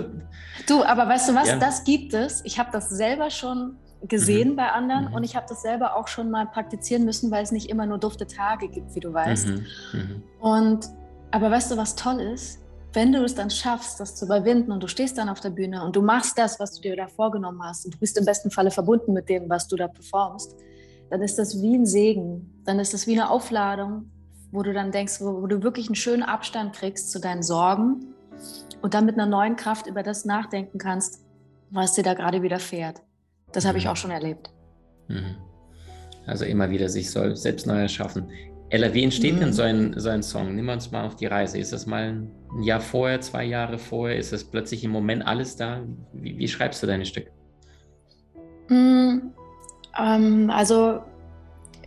Du, 0.66 0.82
aber 0.82 1.08
weißt 1.08 1.28
du 1.28 1.34
was, 1.34 1.48
ja. 1.48 1.56
das 1.58 1.84
gibt 1.84 2.14
es. 2.14 2.44
Ich 2.44 2.58
habe 2.58 2.70
das 2.72 2.88
selber 2.88 3.30
schon 3.30 3.76
gesehen 4.08 4.50
mhm. 4.50 4.56
bei 4.56 4.70
anderen 4.70 5.08
mhm. 5.08 5.14
und 5.14 5.24
ich 5.24 5.36
habe 5.36 5.46
das 5.48 5.62
selber 5.62 5.96
auch 5.96 6.08
schon 6.08 6.30
mal 6.30 6.46
praktizieren 6.46 7.04
müssen, 7.04 7.30
weil 7.30 7.42
es 7.42 7.52
nicht 7.52 7.70
immer 7.70 7.86
nur 7.86 7.98
dufte 7.98 8.26
Tage 8.26 8.68
gibt, 8.68 8.94
wie 8.94 9.00
du 9.00 9.12
weißt. 9.12 9.48
Mhm. 9.48 9.66
mhm. 9.92 10.22
Und 10.40 10.88
aber 11.30 11.50
weißt 11.50 11.72
du, 11.72 11.76
was 11.76 11.96
toll 11.96 12.20
ist? 12.20 12.60
Wenn 12.92 13.12
du 13.12 13.24
es 13.24 13.34
dann 13.34 13.50
schaffst, 13.50 13.98
das 13.98 14.14
zu 14.14 14.24
überwinden 14.24 14.70
und 14.70 14.80
du 14.80 14.86
stehst 14.86 15.18
dann 15.18 15.28
auf 15.28 15.40
der 15.40 15.50
Bühne 15.50 15.84
und 15.84 15.96
du 15.96 16.02
machst 16.02 16.38
das, 16.38 16.60
was 16.60 16.74
du 16.74 16.82
dir 16.82 16.94
da 16.94 17.08
vorgenommen 17.08 17.60
hast 17.64 17.84
und 17.84 17.94
du 17.94 17.98
bist 17.98 18.16
im 18.16 18.24
besten 18.24 18.52
Falle 18.52 18.70
verbunden 18.70 19.12
mit 19.12 19.28
dem, 19.28 19.50
was 19.50 19.66
du 19.66 19.74
da 19.74 19.88
performst, 19.88 20.54
dann 21.10 21.20
ist 21.20 21.36
das 21.36 21.60
wie 21.60 21.74
ein 21.74 21.86
Segen. 21.86 22.62
Dann 22.64 22.78
ist 22.78 22.94
das 22.94 23.08
wie 23.08 23.12
eine 23.12 23.30
Aufladung, 23.30 24.10
wo 24.52 24.62
du 24.62 24.72
dann 24.72 24.92
denkst, 24.92 25.20
wo, 25.20 25.42
wo 25.42 25.46
du 25.48 25.64
wirklich 25.64 25.88
einen 25.88 25.96
schönen 25.96 26.22
Abstand 26.22 26.72
kriegst 26.72 27.10
zu 27.10 27.18
deinen 27.18 27.42
Sorgen 27.42 28.14
und 28.80 28.94
dann 28.94 29.06
mit 29.06 29.14
einer 29.14 29.26
neuen 29.26 29.56
Kraft 29.56 29.88
über 29.88 30.04
das 30.04 30.24
nachdenken 30.24 30.78
kannst, 30.78 31.24
was 31.70 31.94
dir 31.94 32.04
da 32.04 32.14
gerade 32.14 32.42
widerfährt. 32.42 33.02
Das 33.54 33.64
habe 33.64 33.78
ich 33.78 33.88
auch 33.88 33.96
schon 33.96 34.10
erlebt. 34.10 34.50
Mhm. 35.08 35.36
Also 36.26 36.44
immer 36.44 36.68
wieder 36.70 36.88
sich 36.88 37.10
selbst 37.10 37.66
neu 37.66 37.80
erschaffen. 37.80 38.28
Ella, 38.70 38.92
wie 38.92 39.04
entsteht 39.04 39.36
mhm. 39.36 39.40
denn 39.40 39.52
so 39.52 39.62
ein, 39.62 39.94
so 39.96 40.08
ein 40.08 40.22
Song? 40.22 40.54
Nehmen 40.54 40.66
wir 40.66 40.72
uns 40.72 40.90
mal 40.90 41.06
auf 41.06 41.14
die 41.14 41.26
Reise. 41.26 41.58
Ist 41.58 41.72
das 41.72 41.86
mal 41.86 42.08
ein 42.08 42.62
Jahr 42.62 42.80
vorher, 42.80 43.20
zwei 43.20 43.44
Jahre 43.44 43.78
vorher? 43.78 44.16
Ist 44.16 44.32
das 44.32 44.42
plötzlich 44.42 44.82
im 44.82 44.90
Moment 44.90 45.24
alles 45.24 45.56
da? 45.56 45.82
Wie, 46.12 46.36
wie 46.36 46.48
schreibst 46.48 46.82
du 46.82 46.86
deine 46.86 47.04
Stücke? 47.04 47.30
Mhm. 48.68 49.32
Ähm, 49.96 50.50
also 50.50 51.00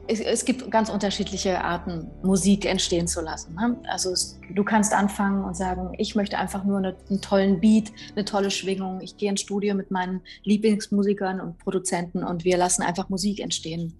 es, 0.07 0.19
es, 0.19 0.45
gibt 0.45 0.69
ganz 0.71 0.89
unterschiedliche 0.89 1.63
Arten, 1.63 2.09
Musik 2.23 2.65
entstehen 2.65 3.07
zu 3.07 3.21
lassen. 3.21 3.55
Ne? 3.55 3.77
Also 3.89 4.11
es, 4.11 4.39
du 4.53 4.63
kannst 4.63 4.93
anfangen 4.93 5.43
und 5.43 5.55
sagen, 5.55 5.93
ich 5.97 6.15
möchte 6.15 6.37
einfach 6.37 6.63
nur 6.63 6.77
eine, 6.77 6.95
einen 7.09 7.21
tollen 7.21 7.59
Beat, 7.59 7.91
eine 8.15 8.25
tolle 8.25 8.51
Schwingung. 8.51 9.01
Ich 9.01 9.17
gehe 9.17 9.29
ins 9.29 9.41
Studio 9.41 9.75
mit 9.75 9.91
meinen 9.91 10.21
Lieblingsmusikern 10.43 11.41
und 11.41 11.57
Produzenten 11.57 12.23
und 12.23 12.45
wir 12.45 12.57
lassen 12.57 12.83
einfach 12.83 13.09
Musik 13.09 13.39
entstehen. 13.39 13.93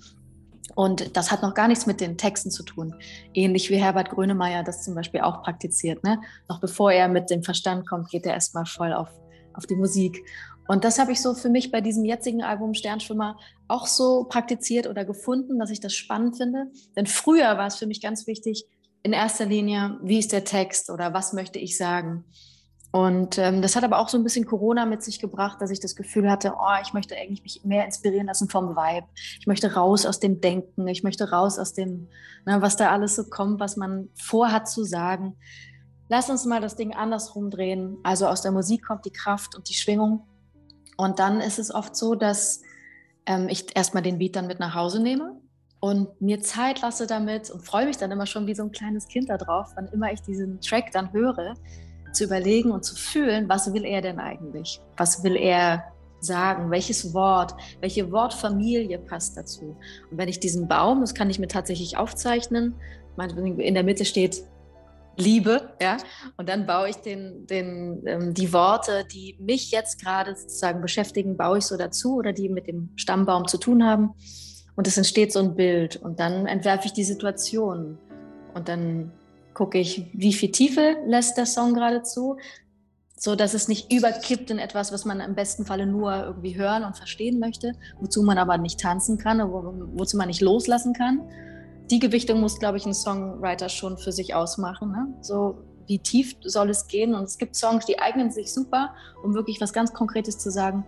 Und 0.75 1.17
das 1.17 1.31
hat 1.31 1.41
noch 1.41 1.53
gar 1.53 1.67
nichts 1.67 1.85
mit 1.85 2.01
den 2.01 2.17
Texten 2.17 2.51
zu 2.51 2.63
tun. 2.63 2.95
Ähnlich 3.33 3.69
wie 3.69 3.77
Herbert 3.77 4.09
Grönemeyer 4.09 4.63
das 4.63 4.83
zum 4.83 4.95
Beispiel 4.95 5.21
auch 5.21 5.41
praktiziert. 5.41 6.03
Ne? 6.03 6.19
Noch 6.47 6.59
bevor 6.59 6.91
er 6.91 7.07
mit 7.07 7.29
dem 7.29 7.43
Verstand 7.43 7.87
kommt, 7.87 8.09
geht 8.09 8.25
er 8.25 8.33
erstmal 8.33 8.65
voll 8.65 8.93
auf, 8.93 9.09
auf 9.53 9.65
die 9.65 9.75
Musik. 9.75 10.23
Und 10.67 10.83
das 10.83 10.99
habe 10.99 11.11
ich 11.11 11.21
so 11.21 11.33
für 11.33 11.49
mich 11.49 11.71
bei 11.71 11.81
diesem 11.81 12.03
jetzigen 12.05 12.43
Album 12.43 12.73
Sternschwimmer 12.73 13.37
auch 13.67 13.87
so 13.87 14.25
praktiziert 14.25 14.87
oder 14.87 15.05
gefunden, 15.05 15.59
dass 15.59 15.69
ich 15.69 15.79
das 15.79 15.93
spannend 15.93 16.37
finde. 16.37 16.67
Denn 16.95 17.05
früher 17.05 17.57
war 17.57 17.67
es 17.67 17.75
für 17.75 17.87
mich 17.87 18.01
ganz 18.01 18.27
wichtig, 18.27 18.65
in 19.03 19.13
erster 19.13 19.45
Linie, 19.45 19.97
wie 20.03 20.19
ist 20.19 20.33
der 20.33 20.43
Text 20.43 20.89
oder 20.89 21.13
was 21.13 21.31
möchte 21.31 21.59
ich 21.59 21.77
sagen? 21.77 22.25
Und 22.91 23.37
ähm, 23.37 23.61
das 23.61 23.75
hat 23.75 23.83
aber 23.83 23.99
auch 23.99 24.09
so 24.09 24.17
ein 24.17 24.23
bisschen 24.23 24.45
Corona 24.45 24.85
mit 24.85 25.03
sich 25.03 25.19
gebracht, 25.19 25.61
dass 25.61 25.71
ich 25.71 25.79
das 25.79 25.95
Gefühl 25.95 26.29
hatte, 26.31 26.53
oh, 26.59 26.81
ich 26.81 26.93
möchte 26.93 27.15
eigentlich 27.15 27.43
mich 27.43 27.61
mehr 27.63 27.85
inspirieren 27.85 28.27
lassen 28.27 28.49
vom 28.49 28.75
Vibe. 28.75 29.07
Ich 29.39 29.47
möchte 29.47 29.73
raus 29.73 30.05
aus 30.05 30.19
dem 30.19 30.41
Denken, 30.41 30.87
ich 30.87 31.03
möchte 31.03 31.29
raus 31.29 31.59
aus 31.59 31.73
dem, 31.73 32.07
ne, 32.45 32.61
was 32.61 32.77
da 32.77 32.91
alles 32.91 33.15
so 33.15 33.25
kommt, 33.25 33.59
was 33.59 33.77
man 33.77 34.09
vorhat 34.15 34.69
zu 34.69 34.83
sagen. 34.83 35.35
Lass 36.09 36.29
uns 36.29 36.45
mal 36.45 36.61
das 36.61 36.75
Ding 36.75 36.93
andersrum 36.93 37.49
drehen. 37.49 37.97
Also 38.03 38.27
aus 38.27 38.41
der 38.41 38.51
Musik 38.51 38.85
kommt 38.85 39.05
die 39.05 39.11
Kraft 39.11 39.55
und 39.55 39.69
die 39.69 39.73
Schwingung 39.73 40.25
und 40.97 41.19
dann 41.19 41.39
ist 41.39 41.59
es 41.59 41.73
oft 41.73 41.95
so, 41.95 42.15
dass 42.15 42.61
ähm, 43.25 43.47
ich 43.49 43.75
erstmal 43.75 44.03
den 44.03 44.17
Beat 44.17 44.35
dann 44.35 44.47
mit 44.47 44.59
nach 44.59 44.75
Hause 44.75 45.01
nehme 45.01 45.39
und 45.79 46.19
mir 46.21 46.41
Zeit 46.41 46.81
lasse 46.81 47.07
damit 47.07 47.49
und 47.51 47.65
freue 47.65 47.85
mich 47.85 47.97
dann 47.97 48.11
immer 48.11 48.25
schon 48.25 48.47
wie 48.47 48.55
so 48.55 48.63
ein 48.63 48.71
kleines 48.71 49.07
Kind 49.07 49.29
darauf, 49.29 49.67
wann 49.75 49.87
immer 49.87 50.11
ich 50.11 50.21
diesen 50.21 50.59
Track 50.59 50.91
dann 50.91 51.13
höre, 51.13 51.53
zu 52.11 52.23
überlegen 52.23 52.71
und 52.71 52.83
zu 52.83 52.95
fühlen, 52.95 53.47
was 53.47 53.71
will 53.73 53.85
er 53.85 54.01
denn 54.01 54.19
eigentlich? 54.19 54.81
Was 54.95 55.23
will 55.23 55.35
er 55.35 55.83
sagen? 56.19 56.71
Welches 56.71 57.13
Wort, 57.13 57.53
welche 57.79 58.11
Wortfamilie 58.11 58.97
passt 58.97 59.37
dazu? 59.37 59.77
Und 60.09 60.17
wenn 60.17 60.29
ich 60.29 60.39
diesen 60.39 60.67
Baum, 60.67 61.01
das 61.01 61.13
kann 61.13 61.29
ich 61.29 61.37
mir 61.37 61.47
tatsächlich 61.47 61.97
aufzeichnen, 61.97 62.73
in 63.17 63.73
der 63.73 63.83
Mitte 63.83 64.05
steht 64.05 64.43
liebe, 65.17 65.73
ja. 65.81 65.97
Und 66.37 66.47
dann 66.47 66.65
baue 66.65 66.89
ich 66.89 66.97
den, 66.97 67.45
den, 67.47 68.03
ähm, 68.05 68.33
die 68.33 68.53
Worte, 68.53 69.05
die 69.11 69.37
mich 69.39 69.71
jetzt 69.71 70.01
gerade 70.01 70.35
sozusagen 70.35 70.81
beschäftigen, 70.81 71.37
baue 71.37 71.57
ich 71.57 71.65
so 71.65 71.77
dazu 71.77 72.15
oder 72.15 72.33
die 72.33 72.49
mit 72.49 72.67
dem 72.67 72.89
Stammbaum 72.95 73.47
zu 73.47 73.57
tun 73.57 73.83
haben. 73.83 74.13
Und 74.75 74.87
es 74.87 74.95
entsteht 74.95 75.33
so 75.33 75.39
ein 75.39 75.55
Bild 75.55 75.95
und 75.97 76.19
dann 76.19 76.45
entwerfe 76.45 76.85
ich 76.85 76.93
die 76.93 77.03
Situation 77.03 77.97
und 78.53 78.69
dann 78.69 79.11
gucke 79.55 79.79
ich, 79.79 80.05
wie 80.13 80.33
viel 80.33 80.51
Tiefe 80.51 80.97
lässt 81.07 81.35
der 81.35 81.47
Song 81.47 81.73
gerade 81.73 82.03
zu, 82.03 82.37
so 83.19 83.35
dass 83.35 83.55
es 83.55 83.67
nicht 83.67 83.91
überkippt 83.91 84.51
in 84.51 84.59
etwas, 84.59 84.91
was 84.91 85.03
man 85.03 85.19
im 85.19 85.33
besten 85.33 85.65
Falle 85.65 85.87
nur 85.87 86.15
irgendwie 86.25 86.55
hören 86.55 86.83
und 86.83 86.95
verstehen 86.95 87.39
möchte, 87.39 87.73
wozu 87.99 88.21
man 88.21 88.37
aber 88.37 88.59
nicht 88.59 88.79
tanzen 88.79 89.17
kann, 89.17 89.39
wo, 89.39 89.73
wozu 89.97 90.15
man 90.15 90.27
nicht 90.27 90.41
loslassen 90.41 90.93
kann. 90.93 91.27
Die 91.89 91.99
Gewichtung 91.99 92.41
muss, 92.41 92.59
glaube 92.59 92.77
ich, 92.77 92.85
ein 92.85 92.93
Songwriter 92.93 93.69
schon 93.69 93.97
für 93.97 94.11
sich 94.11 94.35
ausmachen. 94.35 94.91
Ne? 94.91 95.07
So 95.21 95.57
wie 95.87 95.99
tief 95.99 96.35
soll 96.43 96.69
es 96.69 96.87
gehen? 96.87 97.15
Und 97.15 97.23
es 97.23 97.37
gibt 97.37 97.55
Songs, 97.55 97.85
die 97.85 97.99
eignen 97.99 98.31
sich 98.31 98.53
super, 98.53 98.93
um 99.23 99.33
wirklich 99.33 99.61
was 99.61 99.71
ganz 99.71 99.93
Konkretes 99.93 100.37
zu 100.37 100.51
sagen. 100.51 100.85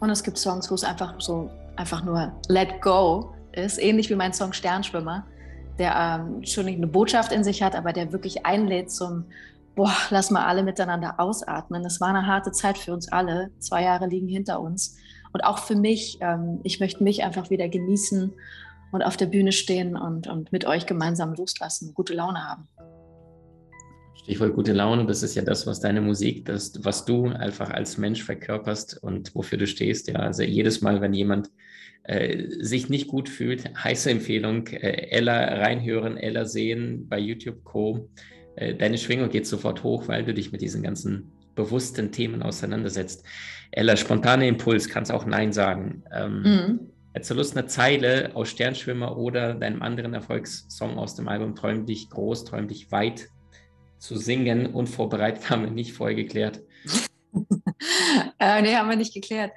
Und 0.00 0.10
es 0.10 0.22
gibt 0.22 0.38
Songs, 0.38 0.70
wo 0.70 0.74
es 0.74 0.84
einfach 0.84 1.14
so 1.18 1.50
einfach 1.76 2.04
nur 2.04 2.32
Let 2.48 2.80
Go 2.80 3.34
ist, 3.52 3.78
ähnlich 3.78 4.10
wie 4.10 4.14
mein 4.14 4.32
Song 4.32 4.52
Sternschwimmer, 4.52 5.26
der 5.78 5.94
ähm, 5.96 6.44
schon 6.44 6.66
eine 6.66 6.86
Botschaft 6.86 7.32
in 7.32 7.44
sich 7.44 7.62
hat, 7.62 7.74
aber 7.74 7.92
der 7.92 8.12
wirklich 8.12 8.46
einlädt 8.46 8.90
zum 8.90 9.26
boah, 9.74 9.92
lass 10.10 10.30
mal 10.30 10.44
alle 10.44 10.62
miteinander 10.62 11.14
ausatmen. 11.18 11.82
Das 11.82 12.00
war 12.00 12.08
eine 12.08 12.26
harte 12.26 12.52
Zeit 12.52 12.78
für 12.78 12.92
uns 12.92 13.10
alle. 13.10 13.50
Zwei 13.58 13.82
Jahre 13.82 14.06
liegen 14.06 14.28
hinter 14.28 14.60
uns. 14.60 14.96
Und 15.32 15.42
auch 15.42 15.58
für 15.58 15.74
mich, 15.74 16.18
ähm, 16.20 16.60
ich 16.62 16.78
möchte 16.78 17.02
mich 17.02 17.24
einfach 17.24 17.50
wieder 17.50 17.68
genießen 17.68 18.32
und 18.94 19.02
auf 19.02 19.16
der 19.16 19.26
Bühne 19.26 19.50
stehen 19.50 19.96
und, 19.96 20.28
und 20.28 20.52
mit 20.52 20.66
euch 20.66 20.86
gemeinsam 20.86 21.34
loslassen, 21.34 21.94
gute 21.94 22.14
Laune 22.14 22.48
haben. 22.48 22.68
Stichwort 24.14 24.54
gute 24.54 24.72
Laune, 24.72 25.04
das 25.04 25.22
ist 25.22 25.34
ja 25.34 25.42
das, 25.42 25.66
was 25.66 25.80
deine 25.80 26.00
Musik, 26.00 26.46
das, 26.46 26.72
was 26.82 27.04
du 27.04 27.26
einfach 27.26 27.70
als 27.70 27.98
Mensch 27.98 28.22
verkörperst 28.22 29.02
und 29.02 29.34
wofür 29.34 29.58
du 29.58 29.66
stehst. 29.66 30.08
Ja, 30.08 30.20
also 30.20 30.44
jedes 30.44 30.80
Mal, 30.80 31.00
wenn 31.00 31.12
jemand 31.12 31.50
äh, 32.04 32.44
sich 32.60 32.88
nicht 32.88 33.08
gut 33.08 33.28
fühlt, 33.28 33.68
heiße 33.82 34.10
Empfehlung, 34.10 34.68
äh, 34.68 35.08
Ella 35.10 35.42
reinhören, 35.56 36.16
Ella 36.16 36.46
sehen 36.46 37.08
bei 37.08 37.18
YouTube 37.18 37.64
Co. 37.64 38.08
Äh, 38.54 38.76
deine 38.76 38.96
Schwingung 38.96 39.28
geht 39.28 39.46
sofort 39.46 39.82
hoch, 39.82 40.06
weil 40.06 40.24
du 40.24 40.32
dich 40.32 40.52
mit 40.52 40.60
diesen 40.60 40.84
ganzen 40.84 41.32
bewussten 41.56 42.12
Themen 42.12 42.42
auseinandersetzt. 42.42 43.24
Ella, 43.72 43.96
spontane 43.96 44.46
Impuls, 44.46 44.88
kannst 44.88 45.10
auch 45.10 45.26
Nein 45.26 45.52
sagen. 45.52 46.04
Ähm, 46.12 46.42
mhm. 46.42 46.80
Hättest 47.14 47.30
du 47.30 47.34
Lust, 47.34 47.56
eine 47.56 47.68
Zeile 47.68 48.32
aus 48.34 48.48
Sternschwimmer 48.48 49.16
oder 49.16 49.54
deinem 49.54 49.82
anderen 49.82 50.14
Erfolgssong 50.14 50.98
aus 50.98 51.14
dem 51.14 51.28
Album 51.28 51.54
Träum 51.54 51.86
dich 51.86 52.10
groß, 52.10 52.44
träum 52.44 52.66
dich 52.66 52.90
weit 52.90 53.28
zu 53.98 54.16
singen? 54.16 54.66
Unvorbereitet 54.66 55.48
haben 55.50 55.62
wir 55.62 55.70
nicht 55.70 55.92
vorher 55.92 56.16
geklärt. 56.16 56.60
äh, 58.40 58.62
nee, 58.62 58.74
haben 58.74 58.90
wir 58.90 58.96
nicht 58.96 59.14
geklärt. 59.14 59.52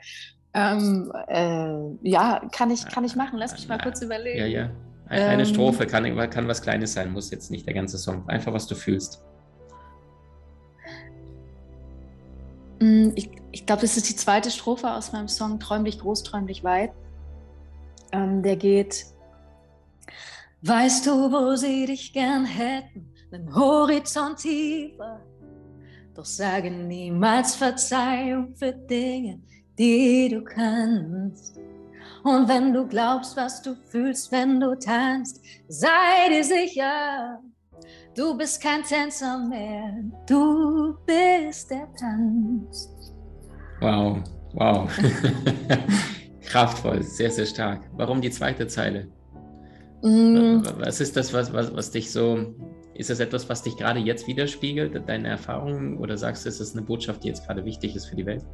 Ähm, 0.53 1.11
äh, 1.29 2.07
ja, 2.07 2.47
kann 2.51 2.69
ich, 2.69 2.85
kann 2.85 3.03
ich 3.03 3.15
machen. 3.15 3.39
Lass 3.39 3.53
mich 3.53 3.67
mal 3.67 3.79
kurz 3.79 4.03
überlegen. 4.03 4.37
Ja, 4.37 4.45
ja. 4.45 4.71
Eine 5.07 5.41
ähm, 5.41 5.45
Strophe 5.45 5.87
kann, 5.87 6.03
kann 6.29 6.47
was 6.47 6.61
Kleines 6.61 6.93
sein, 6.93 7.11
muss 7.11 7.31
jetzt 7.31 7.49
nicht 7.49 7.65
der 7.65 7.73
ganze 7.73 7.97
Song. 7.97 8.27
Einfach, 8.29 8.53
was 8.53 8.67
du 8.67 8.75
fühlst. 8.75 9.23
Mm, 12.79 13.09
ich, 13.15 13.31
ich 13.51 13.65
glaube, 13.65 13.81
das 13.81 13.97
ist 13.97 14.09
die 14.09 14.15
zweite 14.15 14.51
Strophe 14.51 14.91
aus 14.91 15.11
meinem 15.11 15.27
Song 15.27 15.59
Träum 15.59 15.85
dich 15.85 15.99
groß, 15.99 16.21
träum 16.21 16.45
dich 16.45 16.63
weit. 16.63 16.91
Ähm, 18.11 18.41
der 18.41 18.55
geht, 18.55 19.05
weißt 20.61 21.05
du, 21.07 21.31
wo 21.31 21.55
sie 21.55 21.85
dich 21.85 22.13
gern 22.13 22.45
hätten, 22.45 23.13
den 23.31 23.53
Horizont 23.53 24.39
tiefer. 24.39 25.21
Doch 26.15 26.25
sage 26.25 26.71
niemals 26.71 27.55
Verzeihung 27.55 28.55
für 28.55 28.71
Dinge, 28.71 29.41
die 29.77 30.29
du 30.29 30.43
kannst. 30.43 31.59
Und 32.23 32.47
wenn 32.49 32.73
du 32.73 32.87
glaubst, 32.87 33.37
was 33.37 33.61
du 33.61 33.75
fühlst, 33.89 34.31
wenn 34.31 34.59
du 34.59 34.75
tanzt, 34.77 35.41
sei 35.67 36.29
dir 36.29 36.43
sicher, 36.43 37.39
du 38.15 38.35
bist 38.37 38.61
kein 38.61 38.83
Tänzer 38.83 39.37
mehr, 39.37 39.93
du 40.27 40.95
bist 41.05 41.69
der 41.69 41.87
Tanz. 41.93 42.89
Wow, 43.79 44.23
wow. 44.53 44.89
Kraftvoll, 46.47 47.03
sehr, 47.03 47.29
sehr 47.29 47.45
stark. 47.45 47.81
Warum 47.93 48.21
die 48.21 48.31
zweite 48.31 48.67
Zeile? 48.67 49.07
Mm. 50.01 50.62
Was 50.79 51.01
ist 51.01 51.17
das, 51.17 51.33
was, 51.33 51.51
was, 51.51 51.75
was 51.75 51.91
dich 51.91 52.12
so, 52.12 52.55
ist 52.93 53.10
das 53.10 53.19
etwas, 53.19 53.49
was 53.49 53.63
dich 53.63 53.75
gerade 53.75 53.99
jetzt 53.99 54.27
widerspiegelt, 54.27 55.07
deine 55.07 55.27
Erfahrungen, 55.27 55.97
oder 55.97 56.17
sagst 56.17 56.45
du, 56.45 56.49
ist 56.49 56.60
das 56.60 56.73
eine 56.73 56.83
Botschaft, 56.83 57.23
die 57.23 57.27
jetzt 57.27 57.45
gerade 57.45 57.65
wichtig 57.65 57.95
ist 57.95 58.05
für 58.05 58.15
die 58.15 58.25
Welt? 58.25 58.45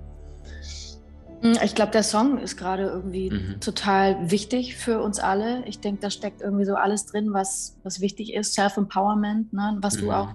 Hm, 1.42 1.58
ich 1.64 1.76
glaube, 1.76 1.92
der 1.92 2.04
Song 2.04 2.40
ist 2.40 2.58
gerade 2.58 2.84
irgendwie 2.84 3.30
mhm. 3.30 3.60
total 3.60 4.32
wichtig 4.32 4.76
für 4.76 5.02
uns 5.02 5.20
alle. 5.20 5.64
Ich 5.68 5.80
denke, 5.80 6.02
da 6.02 6.10
steckt 6.10 6.42
irgendwie 6.42 6.66
so 6.66 6.76
alles 6.76 7.06
drin, 7.06 7.34
was, 7.34 7.78
was 7.84 8.02
wichtig 8.02 8.34
ist. 8.34 8.54
Self-Empowerment, 8.54 9.54
ne? 9.54 9.78
was 9.82 9.98
mhm. 9.98 10.02
du 10.02 10.12
auch 10.14 10.34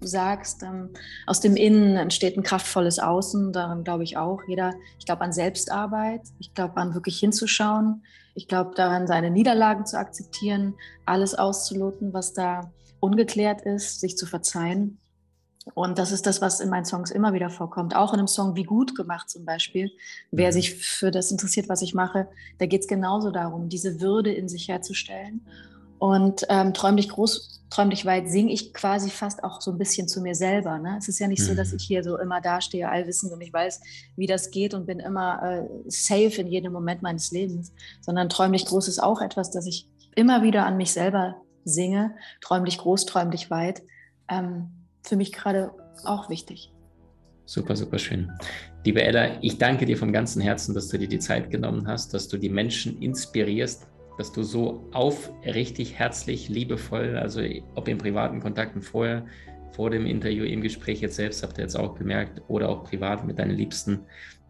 sagst. 0.00 0.62
Ähm, 0.62 0.90
aus 1.26 1.40
dem 1.40 1.56
Innen 1.56 1.96
entsteht 1.96 2.36
ein 2.36 2.42
kraftvolles 2.42 2.98
Außen. 2.98 3.52
Daran 3.52 3.84
glaube 3.84 4.04
ich 4.04 4.16
auch. 4.16 4.40
Jeder, 4.48 4.74
ich 4.98 5.06
glaube 5.06 5.22
an 5.22 5.32
Selbstarbeit. 5.32 6.22
Ich 6.38 6.54
glaube 6.54 6.76
an 6.76 6.94
wirklich 6.94 7.18
hinzuschauen. 7.18 8.02
Ich 8.34 8.48
glaube 8.48 8.72
daran, 8.74 9.06
seine 9.06 9.30
Niederlagen 9.30 9.86
zu 9.86 9.98
akzeptieren, 9.98 10.74
alles 11.04 11.34
auszuloten, 11.34 12.12
was 12.12 12.32
da 12.32 12.72
ungeklärt 13.00 13.62
ist, 13.62 14.00
sich 14.00 14.16
zu 14.16 14.26
verzeihen. 14.26 14.98
Und 15.74 15.98
das 15.98 16.10
ist 16.10 16.26
das, 16.26 16.40
was 16.40 16.60
in 16.60 16.70
meinen 16.70 16.84
Songs 16.84 17.10
immer 17.10 17.32
wieder 17.32 17.50
vorkommt. 17.50 17.94
Auch 17.94 18.12
in 18.12 18.18
einem 18.18 18.28
Song 18.28 18.56
wie 18.56 18.64
Gut 18.64 18.94
gemacht 18.96 19.28
zum 19.28 19.44
Beispiel. 19.44 19.90
Wer 20.30 20.48
mhm. 20.48 20.52
sich 20.52 20.74
für 20.74 21.10
das 21.10 21.30
interessiert, 21.30 21.68
was 21.68 21.82
ich 21.82 21.94
mache, 21.94 22.28
da 22.58 22.66
geht 22.66 22.82
es 22.82 22.88
genauso 22.88 23.30
darum, 23.30 23.68
diese 23.68 24.00
Würde 24.00 24.32
in 24.32 24.48
sich 24.48 24.68
herzustellen. 24.68 25.46
Und 26.00 26.46
ähm, 26.48 26.72
Träum 26.72 26.96
dich 26.96 27.10
groß, 27.10 27.60
träum 27.68 27.90
dich 27.90 28.06
weit 28.06 28.26
singe 28.26 28.50
ich 28.50 28.72
quasi 28.72 29.10
fast 29.10 29.44
auch 29.44 29.60
so 29.60 29.70
ein 29.70 29.76
bisschen 29.76 30.08
zu 30.08 30.22
mir 30.22 30.34
selber. 30.34 30.78
Ne? 30.78 30.96
Es 30.98 31.08
ist 31.08 31.18
ja 31.18 31.28
nicht 31.28 31.42
mhm. 31.42 31.44
so, 31.44 31.54
dass 31.54 31.72
mhm. 31.72 31.76
ich 31.76 31.84
hier 31.84 32.02
so 32.02 32.18
immer 32.18 32.40
dastehe, 32.40 32.88
allwissend 32.88 33.34
und 33.34 33.40
ich 33.42 33.52
weiß, 33.52 33.82
wie 34.16 34.26
das 34.26 34.50
geht 34.50 34.72
und 34.72 34.86
bin 34.86 34.98
immer 34.98 35.42
äh, 35.42 35.68
safe 35.88 36.40
in 36.40 36.46
jedem 36.46 36.72
Moment 36.72 37.02
meines 37.02 37.30
Lebens. 37.32 37.74
Sondern 38.00 38.30
Träum 38.30 38.52
dich 38.52 38.64
groß 38.64 38.88
ist 38.88 38.98
auch 38.98 39.20
etwas, 39.20 39.50
das 39.50 39.66
ich 39.66 39.88
immer 40.16 40.42
wieder 40.42 40.64
an 40.64 40.78
mich 40.78 40.90
selber 40.90 41.36
singe. 41.64 42.14
Träum 42.40 42.64
dich 42.64 42.78
groß, 42.78 43.04
träum 43.04 43.30
dich 43.30 43.50
weit. 43.50 43.82
Ähm, 44.30 44.70
für 45.02 45.16
mich 45.16 45.32
gerade 45.32 45.70
auch 46.04 46.30
wichtig. 46.30 46.72
Super, 47.44 47.76
super 47.76 47.98
schön. 47.98 48.32
Liebe 48.86 49.02
Ella, 49.02 49.42
ich 49.42 49.58
danke 49.58 49.84
dir 49.84 49.98
vom 49.98 50.14
ganzen 50.14 50.40
Herzen, 50.40 50.74
dass 50.74 50.88
du 50.88 50.96
dir 50.96 51.08
die 51.08 51.18
Zeit 51.18 51.50
genommen 51.50 51.86
hast, 51.86 52.14
dass 52.14 52.26
du 52.26 52.38
die 52.38 52.48
Menschen 52.48 53.02
inspirierst, 53.02 53.86
dass 54.20 54.32
du 54.32 54.42
so 54.42 54.86
aufrichtig, 54.92 55.98
herzlich, 55.98 56.50
liebevoll, 56.50 57.16
also 57.16 57.40
ob 57.74 57.88
in 57.88 57.96
privaten 57.96 58.40
Kontakten 58.40 58.82
vorher, 58.82 59.24
vor 59.72 59.88
dem 59.88 60.04
Interview, 60.04 60.44
im 60.44 60.60
Gespräch 60.60 61.00
jetzt 61.00 61.16
selbst, 61.16 61.42
habt 61.42 61.56
ihr 61.56 61.62
jetzt 61.62 61.74
auch 61.74 61.94
gemerkt, 61.94 62.42
oder 62.46 62.68
auch 62.68 62.84
privat 62.84 63.26
mit 63.26 63.38
deinen 63.38 63.56
Liebsten. 63.56 64.00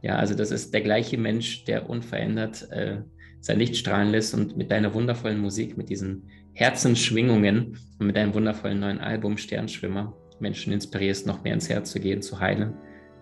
Ja, 0.03 0.17
also 0.17 0.35
das 0.35 0.51
ist 0.51 0.75
der 0.75 0.81
gleiche 0.81 1.19
Mensch, 1.19 1.63
der 1.67 1.89
unverändert 1.89 2.69
äh, 2.73 3.03
sein 3.41 3.61
Licht 3.61 3.77
strahlen 3.77 4.11
lässt 4.11 4.35
und 4.35 4.57
mit 4.57 4.73
deiner 4.73 4.93
wundervollen 4.93 5.39
Musik, 5.39 5.77
mit 5.77 5.89
diesen 5.89 6.29
Herzensschwingungen 6.53 7.79
und 8.01 8.07
mit 8.07 8.17
deinem 8.17 8.35
wundervollen 8.35 8.81
neuen 8.81 8.99
Album 8.99 9.39
Sternschwimmer 9.39 10.17
Menschen 10.41 10.73
inspirierst, 10.73 11.29
noch 11.29 11.45
mehr 11.45 11.55
ins 11.55 11.69
Herz 11.69 11.93
zu 11.93 12.01
gehen, 12.01 12.23
zu 12.23 12.41
heilen, 12.41 12.75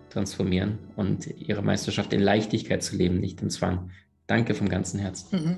transformieren 0.09 0.79
und 0.95 1.27
ihre 1.27 1.61
Meisterschaft 1.61 2.11
in 2.11 2.21
Leichtigkeit 2.21 2.81
zu 2.81 2.95
leben, 2.95 3.19
nicht 3.19 3.39
im 3.43 3.51
Zwang. 3.51 3.91
Danke 4.25 4.55
vom 4.55 4.67
ganzen 4.67 4.99
Herzen. 4.99 5.27
Mhm. 5.31 5.57